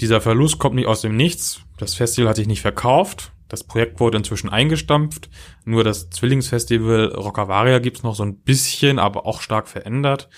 Dieser 0.00 0.20
Verlust 0.20 0.58
kommt 0.58 0.74
nicht 0.74 0.86
aus 0.86 1.00
dem 1.00 1.16
Nichts. 1.16 1.62
Das 1.78 1.94
Festival 1.94 2.28
hat 2.28 2.36
sich 2.36 2.46
nicht 2.46 2.60
verkauft. 2.60 3.32
Das 3.48 3.64
Projekt 3.64 4.00
wurde 4.00 4.18
inzwischen 4.18 4.50
eingestampft. 4.50 5.30
Nur 5.64 5.84
das 5.84 6.10
Zwillingsfestival 6.10 7.14
Rockavaria 7.14 7.78
gibt's 7.78 8.02
noch 8.02 8.14
so 8.14 8.24
ein 8.24 8.36
bisschen, 8.38 8.98
aber 8.98 9.24
auch 9.24 9.40
stark 9.40 9.68
verändert. 9.68 10.28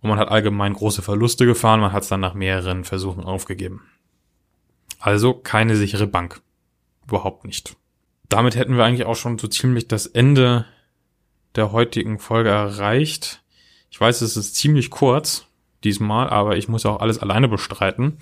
Und 0.00 0.08
man 0.08 0.18
hat 0.18 0.28
allgemein 0.28 0.72
große 0.72 1.02
Verluste 1.02 1.46
gefahren. 1.46 1.80
Man 1.80 1.92
hat 1.92 2.04
es 2.04 2.08
dann 2.08 2.20
nach 2.20 2.34
mehreren 2.34 2.84
Versuchen 2.84 3.22
aufgegeben. 3.24 3.82
Also 4.98 5.34
keine 5.34 5.76
sichere 5.76 6.06
Bank. 6.06 6.40
Überhaupt 7.06 7.44
nicht. 7.44 7.76
Damit 8.28 8.56
hätten 8.56 8.76
wir 8.76 8.84
eigentlich 8.84 9.06
auch 9.06 9.16
schon 9.16 9.38
so 9.38 9.48
ziemlich 9.48 9.88
das 9.88 10.06
Ende 10.06 10.66
der 11.54 11.72
heutigen 11.72 12.18
Folge 12.18 12.50
erreicht. 12.50 13.42
Ich 13.90 14.00
weiß, 14.00 14.20
es 14.20 14.36
ist 14.36 14.54
ziemlich 14.54 14.90
kurz, 14.90 15.46
diesmal, 15.84 16.28
aber 16.28 16.56
ich 16.56 16.68
muss 16.68 16.84
auch 16.84 17.00
alles 17.00 17.18
alleine 17.18 17.48
bestreiten. 17.48 18.18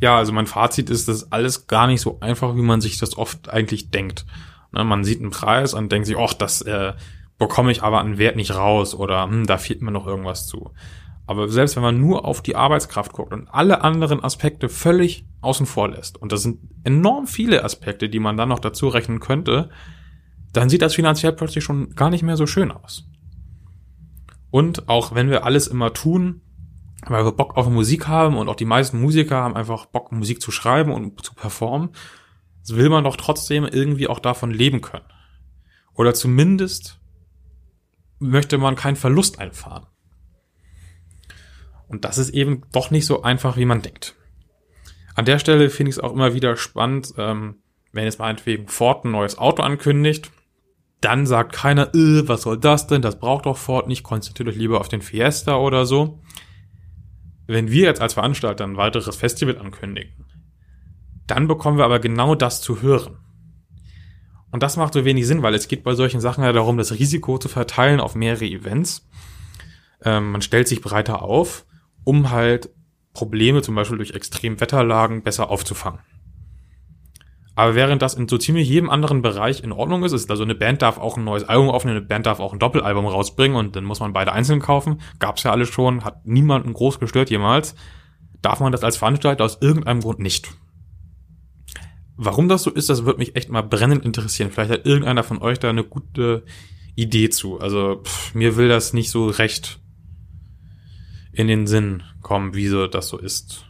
Ja, 0.00 0.16
also 0.16 0.32
mein 0.32 0.46
Fazit 0.46 0.90
ist, 0.90 1.08
das 1.08 1.22
ist 1.22 1.32
alles 1.32 1.66
gar 1.66 1.86
nicht 1.86 2.00
so 2.00 2.18
einfach, 2.20 2.54
wie 2.54 2.62
man 2.62 2.80
sich 2.80 2.98
das 2.98 3.18
oft 3.18 3.48
eigentlich 3.48 3.90
denkt. 3.90 4.24
Ne, 4.72 4.84
man 4.84 5.04
sieht 5.04 5.20
einen 5.20 5.30
Preis 5.30 5.74
und 5.74 5.90
denkt 5.90 6.06
sich, 6.06 6.16
ach, 6.16 6.34
das 6.34 6.62
äh, 6.62 6.94
bekomme 7.38 7.72
ich 7.72 7.82
aber 7.82 8.00
an 8.00 8.18
Wert 8.18 8.36
nicht 8.36 8.54
raus 8.54 8.94
oder 8.94 9.24
hm, 9.24 9.46
da 9.46 9.58
fehlt 9.58 9.82
mir 9.82 9.90
noch 9.90 10.06
irgendwas 10.06 10.46
zu. 10.46 10.70
Aber 11.26 11.48
selbst 11.48 11.76
wenn 11.76 11.82
man 11.82 12.00
nur 12.00 12.24
auf 12.26 12.42
die 12.42 12.56
Arbeitskraft 12.56 13.12
guckt 13.12 13.32
und 13.32 13.48
alle 13.48 13.82
anderen 13.82 14.22
Aspekte 14.22 14.68
völlig 14.68 15.24
außen 15.40 15.66
vor 15.66 15.88
lässt, 15.88 16.20
und 16.20 16.32
das 16.32 16.42
sind 16.42 16.60
enorm 16.84 17.26
viele 17.26 17.64
Aspekte, 17.64 18.08
die 18.08 18.20
man 18.20 18.36
dann 18.36 18.50
noch 18.50 18.58
dazu 18.58 18.88
rechnen 18.88 19.20
könnte, 19.20 19.70
dann 20.52 20.68
sieht 20.68 20.82
das 20.82 20.94
finanziell 20.94 21.32
plötzlich 21.32 21.64
schon 21.64 21.94
gar 21.94 22.10
nicht 22.10 22.22
mehr 22.22 22.36
so 22.36 22.46
schön 22.46 22.70
aus. 22.70 23.08
Und 24.50 24.88
auch 24.88 25.14
wenn 25.14 25.30
wir 25.30 25.44
alles 25.44 25.66
immer 25.66 25.92
tun, 25.92 26.42
weil 27.06 27.24
wir 27.24 27.32
Bock 27.32 27.56
auf 27.56 27.68
Musik 27.68 28.06
haben 28.06 28.36
und 28.36 28.48
auch 28.48 28.54
die 28.54 28.64
meisten 28.64 29.00
Musiker 29.00 29.36
haben 29.36 29.56
einfach 29.56 29.86
Bock, 29.86 30.12
Musik 30.12 30.40
zu 30.40 30.50
schreiben 30.50 30.92
und 30.92 31.24
zu 31.24 31.34
performen, 31.34 31.90
will 32.68 32.88
man 32.88 33.04
doch 33.04 33.16
trotzdem 33.16 33.64
irgendwie 33.64 34.08
auch 34.08 34.20
davon 34.20 34.50
leben 34.50 34.80
können. 34.80 35.04
Oder 35.94 36.14
zumindest 36.14 37.00
möchte 38.18 38.58
man 38.58 38.76
keinen 38.76 38.96
Verlust 38.96 39.38
einfahren. 39.38 39.86
Und 41.94 42.04
das 42.04 42.18
ist 42.18 42.30
eben 42.30 42.62
doch 42.72 42.90
nicht 42.90 43.06
so 43.06 43.22
einfach, 43.22 43.56
wie 43.56 43.66
man 43.66 43.80
denkt. 43.80 44.16
An 45.14 45.26
der 45.26 45.38
Stelle 45.38 45.70
finde 45.70 45.90
ich 45.90 45.96
es 45.96 46.02
auch 46.02 46.12
immer 46.12 46.34
wieder 46.34 46.56
spannend, 46.56 47.14
ähm, 47.18 47.62
wenn 47.92 48.02
jetzt 48.02 48.18
meinetwegen 48.18 48.66
Ford 48.66 49.04
ein 49.04 49.12
neues 49.12 49.38
Auto 49.38 49.62
ankündigt, 49.62 50.32
dann 51.00 51.24
sagt 51.24 51.52
keiner, 51.52 51.94
äh, 51.94 52.26
was 52.26 52.42
soll 52.42 52.58
das 52.58 52.88
denn, 52.88 53.00
das 53.00 53.20
braucht 53.20 53.46
doch 53.46 53.56
Ford 53.56 53.86
nicht, 53.86 54.02
konzentriert 54.02 54.48
euch 54.48 54.56
lieber 54.56 54.80
auf 54.80 54.88
den 54.88 55.02
Fiesta 55.02 55.54
oder 55.54 55.86
so. 55.86 56.20
Wenn 57.46 57.70
wir 57.70 57.84
jetzt 57.84 58.00
als 58.00 58.14
Veranstalter 58.14 58.64
ein 58.64 58.76
weiteres 58.76 59.14
Festival 59.14 59.56
ankündigen, 59.58 60.26
dann 61.28 61.46
bekommen 61.46 61.78
wir 61.78 61.84
aber 61.84 62.00
genau 62.00 62.34
das 62.34 62.60
zu 62.60 62.82
hören. 62.82 63.18
Und 64.50 64.64
das 64.64 64.76
macht 64.76 64.94
so 64.94 65.04
wenig 65.04 65.28
Sinn, 65.28 65.42
weil 65.42 65.54
es 65.54 65.68
geht 65.68 65.84
bei 65.84 65.94
solchen 65.94 66.20
Sachen 66.20 66.42
ja 66.42 66.50
darum, 66.50 66.76
das 66.76 66.90
Risiko 66.90 67.38
zu 67.38 67.48
verteilen 67.48 68.00
auf 68.00 68.16
mehrere 68.16 68.46
Events. 68.46 69.08
Ähm, 70.02 70.32
man 70.32 70.42
stellt 70.42 70.66
sich 70.66 70.80
breiter 70.80 71.22
auf 71.22 71.66
um 72.04 72.30
halt 72.30 72.70
Probleme 73.12 73.62
zum 73.62 73.74
Beispiel 73.74 73.96
durch 73.96 74.12
Extremwetterlagen 74.12 75.22
besser 75.22 75.50
aufzufangen. 75.50 76.00
Aber 77.56 77.76
während 77.76 78.02
das 78.02 78.14
in 78.14 78.26
so 78.26 78.36
ziemlich 78.36 78.68
jedem 78.68 78.90
anderen 78.90 79.22
Bereich 79.22 79.62
in 79.62 79.70
Ordnung 79.70 80.02
ist, 80.02 80.12
ist 80.12 80.28
also 80.30 80.42
eine 80.42 80.56
Band 80.56 80.82
darf 80.82 80.98
auch 80.98 81.16
ein 81.16 81.24
neues 81.24 81.44
Album 81.44 81.70
aufnehmen, 81.70 81.98
eine 81.98 82.06
Band 82.06 82.26
darf 82.26 82.40
auch 82.40 82.52
ein 82.52 82.58
Doppelalbum 82.58 83.06
rausbringen 83.06 83.56
und 83.56 83.76
dann 83.76 83.84
muss 83.84 84.00
man 84.00 84.12
beide 84.12 84.32
einzeln 84.32 84.60
kaufen. 84.60 85.00
Gab's 85.20 85.44
ja 85.44 85.52
alles 85.52 85.68
schon, 85.68 86.04
hat 86.04 86.26
niemanden 86.26 86.72
groß 86.72 86.98
gestört 86.98 87.30
jemals. 87.30 87.76
Darf 88.42 88.58
man 88.58 88.72
das 88.72 88.82
als 88.82 88.96
Veranstalter 88.96 89.44
aus 89.44 89.58
irgendeinem 89.60 90.00
Grund 90.00 90.18
nicht. 90.18 90.50
Warum 92.16 92.48
das 92.48 92.64
so 92.64 92.70
ist, 92.70 92.90
das 92.90 93.04
wird 93.04 93.18
mich 93.18 93.36
echt 93.36 93.50
mal 93.50 93.62
brennend 93.62 94.04
interessieren. 94.04 94.50
Vielleicht 94.50 94.70
hat 94.70 94.86
irgendeiner 94.86 95.22
von 95.22 95.38
euch 95.38 95.58
da 95.60 95.70
eine 95.70 95.84
gute 95.84 96.44
Idee 96.96 97.30
zu. 97.30 97.60
Also 97.60 98.02
pff, 98.04 98.34
mir 98.34 98.56
will 98.56 98.68
das 98.68 98.92
nicht 98.92 99.10
so 99.10 99.28
recht 99.28 99.80
in 101.34 101.48
den 101.48 101.66
Sinn 101.66 102.02
kommen, 102.22 102.54
wieso 102.54 102.86
das 102.86 103.08
so 103.08 103.18
ist. 103.18 103.66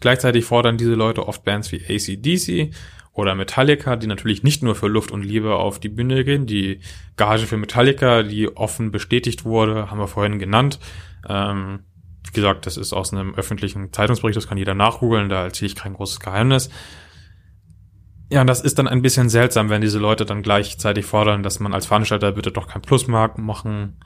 Gleichzeitig 0.00 0.44
fordern 0.44 0.76
diese 0.76 0.94
Leute 0.94 1.26
oft 1.26 1.44
Bands 1.44 1.72
wie 1.72 1.82
ACDC 1.82 2.74
oder 3.12 3.34
Metallica, 3.34 3.96
die 3.96 4.06
natürlich 4.06 4.42
nicht 4.42 4.62
nur 4.62 4.74
für 4.74 4.88
Luft 4.88 5.12
und 5.12 5.22
Liebe 5.24 5.54
auf 5.54 5.78
die 5.78 5.88
Bühne 5.88 6.24
gehen. 6.24 6.46
Die 6.46 6.80
Gage 7.16 7.46
für 7.46 7.56
Metallica, 7.56 8.22
die 8.22 8.54
offen 8.56 8.90
bestätigt 8.90 9.44
wurde, 9.44 9.90
haben 9.90 9.98
wir 9.98 10.08
vorhin 10.08 10.38
genannt. 10.38 10.78
Ähm, 11.28 11.80
wie 12.26 12.32
gesagt, 12.32 12.66
das 12.66 12.76
ist 12.76 12.92
aus 12.92 13.12
einem 13.12 13.34
öffentlichen 13.34 13.92
Zeitungsbericht, 13.92 14.36
das 14.36 14.48
kann 14.48 14.58
jeder 14.58 14.74
nachgoogeln, 14.74 15.28
da 15.28 15.44
erzähle 15.44 15.68
ich 15.68 15.76
kein 15.76 15.94
großes 15.94 16.20
Geheimnis. 16.20 16.70
Ja, 18.30 18.40
und 18.40 18.46
das 18.46 18.62
ist 18.62 18.78
dann 18.78 18.88
ein 18.88 19.02
bisschen 19.02 19.28
seltsam, 19.28 19.68
wenn 19.68 19.80
diese 19.80 19.98
Leute 19.98 20.24
dann 20.24 20.42
gleichzeitig 20.42 21.04
fordern, 21.04 21.42
dass 21.42 21.60
man 21.60 21.72
als 21.72 21.86
Veranstalter 21.86 22.32
bitte 22.32 22.50
doch 22.50 22.66
kein 22.66 22.82
Plusmark 22.82 23.38
machen 23.38 23.96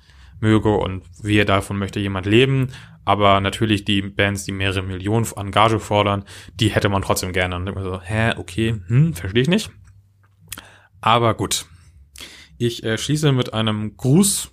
möge 0.40 0.74
und 0.76 1.04
wie 1.22 1.44
davon 1.44 1.78
möchte 1.78 2.00
jemand 2.00 2.26
leben. 2.26 2.68
Aber 3.04 3.40
natürlich 3.40 3.84
die 3.84 4.02
Bands, 4.02 4.44
die 4.44 4.52
mehrere 4.52 4.82
Millionen 4.82 5.26
an 5.36 5.50
Gage 5.50 5.80
fordern, 5.80 6.24
die 6.60 6.68
hätte 6.68 6.88
man 6.88 7.02
trotzdem 7.02 7.32
gerne. 7.32 7.56
Und 7.56 7.66
immer 7.66 7.82
so, 7.82 8.00
hä, 8.00 8.34
okay, 8.36 8.80
hm, 8.86 9.14
verstehe 9.14 9.42
ich 9.42 9.48
nicht. 9.48 9.70
Aber 11.00 11.34
gut. 11.34 11.66
Ich 12.58 12.82
äh, 12.82 12.98
schließe 12.98 13.32
mit 13.32 13.54
einem 13.54 13.96
Gruß 13.96 14.52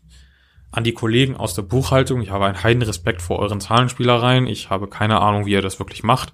an 0.71 0.83
die 0.83 0.93
Kollegen 0.93 1.35
aus 1.35 1.53
der 1.53 1.63
Buchhaltung. 1.63 2.21
Ich 2.21 2.29
habe 2.29 2.45
einen 2.45 2.63
heiden 2.63 2.83
Respekt 2.83 3.21
vor 3.21 3.39
euren 3.39 3.61
Zahlenspielereien. 3.61 4.45
Ich 4.47 4.69
habe 4.69 4.87
keine 4.87 5.21
Ahnung, 5.21 5.45
wie 5.45 5.51
ihr 5.51 5.61
das 5.61 5.79
wirklich 5.79 6.03
macht. 6.03 6.33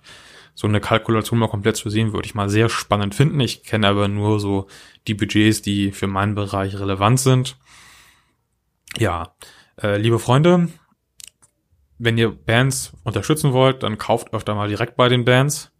So 0.54 0.68
eine 0.68 0.82
Kalkulation 0.82 1.40
mal 1.40 1.48
komplett 1.48 1.78
zu 1.78 1.90
sehen, 1.90 2.12
würde 2.12 2.26
ich 2.26 2.36
mal 2.36 2.50
sehr 2.50 2.68
spannend 2.68 3.16
finden. 3.16 3.40
Ich 3.40 3.64
kenne 3.64 3.88
aber 3.88 4.08
nur 4.08 4.40
so 4.40 4.68
die 5.08 5.14
Budgets, 5.14 5.62
die 5.62 5.92
für 5.92 6.08
meinen 6.08 6.36
Bereich 6.36 6.78
relevant 6.78 7.20
sind. 7.20 7.58
Ja, 8.98 9.36
äh, 9.82 9.98
liebe 9.98 10.20
Freunde, 10.20 10.70
wenn 11.98 12.18
ihr 12.18 12.32
Bands 12.32 12.94
unterstützen 13.04 13.54
wollt, 13.54 13.84
dann 13.84 13.98
kauft 13.98 14.34
öfter 14.34 14.56
mal 14.56 14.68
direkt 14.68 14.96
bei 14.96 15.08
den 15.08 15.24
Bands. 15.24 15.72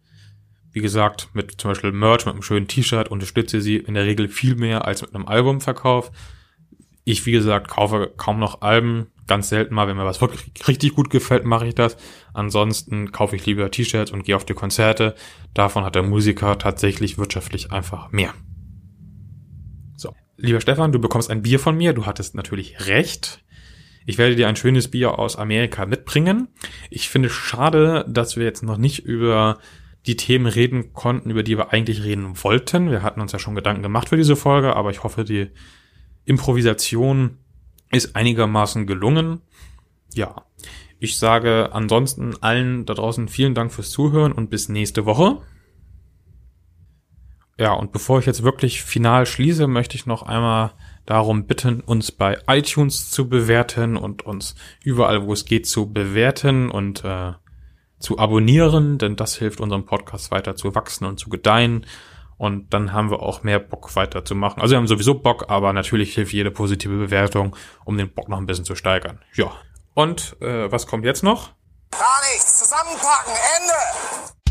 Wie 0.70 0.80
gesagt, 0.80 1.28
mit 1.34 1.60
zum 1.60 1.72
Beispiel 1.72 1.92
Merch, 1.92 2.24
mit 2.24 2.34
einem 2.34 2.42
schönen 2.42 2.68
T-Shirt 2.68 3.08
unterstütze 3.08 3.60
sie 3.60 3.76
in 3.76 3.94
der 3.94 4.04
Regel 4.04 4.28
viel 4.28 4.54
mehr 4.54 4.86
als 4.86 5.02
mit 5.02 5.14
einem 5.14 5.26
Albumverkauf. 5.26 6.10
Ich, 7.04 7.26
wie 7.26 7.32
gesagt, 7.32 7.68
kaufe 7.68 8.12
kaum 8.16 8.38
noch 8.38 8.62
Alben. 8.62 9.08
Ganz 9.26 9.48
selten 9.48 9.74
mal, 9.74 9.88
wenn 9.88 9.96
mir 9.96 10.04
was 10.04 10.20
wirklich 10.20 10.52
richtig 10.66 10.94
gut 10.94 11.10
gefällt, 11.10 11.44
mache 11.44 11.66
ich 11.66 11.74
das. 11.74 11.96
Ansonsten 12.32 13.12
kaufe 13.12 13.36
ich 13.36 13.44
lieber 13.44 13.70
T-Shirts 13.70 14.12
und 14.12 14.24
gehe 14.24 14.36
auf 14.36 14.44
die 14.44 14.54
Konzerte. 14.54 15.14
Davon 15.54 15.84
hat 15.84 15.94
der 15.94 16.02
Musiker 16.02 16.56
tatsächlich 16.58 17.18
wirtschaftlich 17.18 17.72
einfach 17.72 18.12
mehr. 18.12 18.32
Lieber 20.36 20.60
Stefan, 20.60 20.92
du 20.92 20.98
bekommst 20.98 21.30
ein 21.30 21.42
Bier 21.42 21.58
von 21.58 21.76
mir. 21.76 21.92
Du 21.92 22.06
hattest 22.06 22.34
natürlich 22.34 22.86
recht. 22.86 23.44
Ich 24.06 24.18
werde 24.18 24.34
dir 24.34 24.48
ein 24.48 24.56
schönes 24.56 24.90
Bier 24.90 25.18
aus 25.18 25.36
Amerika 25.36 25.86
mitbringen. 25.86 26.48
Ich 26.90 27.08
finde 27.08 27.28
es 27.28 27.34
schade, 27.34 28.04
dass 28.08 28.36
wir 28.36 28.44
jetzt 28.44 28.62
noch 28.62 28.76
nicht 28.76 29.04
über 29.04 29.58
die 30.06 30.16
Themen 30.16 30.46
reden 30.46 30.92
konnten, 30.92 31.30
über 31.30 31.42
die 31.42 31.56
wir 31.56 31.72
eigentlich 31.72 32.02
reden 32.02 32.42
wollten. 32.42 32.90
Wir 32.90 33.02
hatten 33.02 33.20
uns 33.20 33.32
ja 33.32 33.38
schon 33.38 33.54
Gedanken 33.54 33.82
gemacht 33.82 34.08
für 34.08 34.16
diese 34.16 34.34
Folge, 34.34 34.74
aber 34.74 34.90
ich 34.90 35.04
hoffe, 35.04 35.24
die 35.24 35.50
Improvisation 36.24 37.38
ist 37.92 38.16
einigermaßen 38.16 38.86
gelungen. 38.86 39.42
Ja, 40.14 40.46
ich 40.98 41.18
sage 41.18 41.70
ansonsten 41.72 42.34
allen 42.40 42.84
da 42.86 42.94
draußen 42.94 43.28
vielen 43.28 43.54
Dank 43.54 43.72
fürs 43.72 43.90
Zuhören 43.90 44.32
und 44.32 44.50
bis 44.50 44.68
nächste 44.68 45.04
Woche. 45.04 45.42
Ja, 47.58 47.72
und 47.74 47.92
bevor 47.92 48.18
ich 48.18 48.26
jetzt 48.26 48.42
wirklich 48.42 48.82
final 48.82 49.26
schließe, 49.26 49.66
möchte 49.66 49.96
ich 49.96 50.06
noch 50.06 50.22
einmal 50.22 50.72
darum 51.06 51.46
bitten, 51.46 51.80
uns 51.80 52.12
bei 52.12 52.38
iTunes 52.46 53.10
zu 53.10 53.28
bewerten 53.28 53.96
und 53.96 54.24
uns 54.24 54.54
überall, 54.82 55.26
wo 55.26 55.32
es 55.32 55.44
geht, 55.44 55.66
zu 55.66 55.92
bewerten 55.92 56.70
und 56.70 57.04
äh, 57.04 57.32
zu 57.98 58.18
abonnieren, 58.18 58.98
denn 58.98 59.16
das 59.16 59.36
hilft 59.36 59.60
unserem 59.60 59.84
Podcast 59.84 60.30
weiter 60.30 60.56
zu 60.56 60.74
wachsen 60.74 61.04
und 61.04 61.18
zu 61.18 61.28
gedeihen. 61.28 61.86
Und 62.36 62.74
dann 62.74 62.92
haben 62.92 63.10
wir 63.10 63.20
auch 63.20 63.44
mehr 63.44 63.60
Bock 63.60 63.94
weiterzumachen. 63.94 64.60
Also 64.60 64.72
wir 64.72 64.78
haben 64.78 64.88
sowieso 64.88 65.14
Bock, 65.14 65.44
aber 65.48 65.72
natürlich 65.72 66.14
hilft 66.14 66.32
jede 66.32 66.50
positive 66.50 66.96
Bewertung, 66.96 67.54
um 67.84 67.96
den 67.96 68.12
Bock 68.12 68.28
noch 68.28 68.38
ein 68.38 68.46
bisschen 68.46 68.64
zu 68.64 68.74
steigern. 68.74 69.20
Ja. 69.34 69.52
Und 69.94 70.36
äh, 70.40 70.70
was 70.72 70.86
kommt 70.86 71.04
jetzt 71.04 71.22
noch? 71.22 71.50
Gar 71.92 72.20
nichts. 72.32 72.58
Zusammenpacken. 72.58 73.32
Ende. 73.60 74.41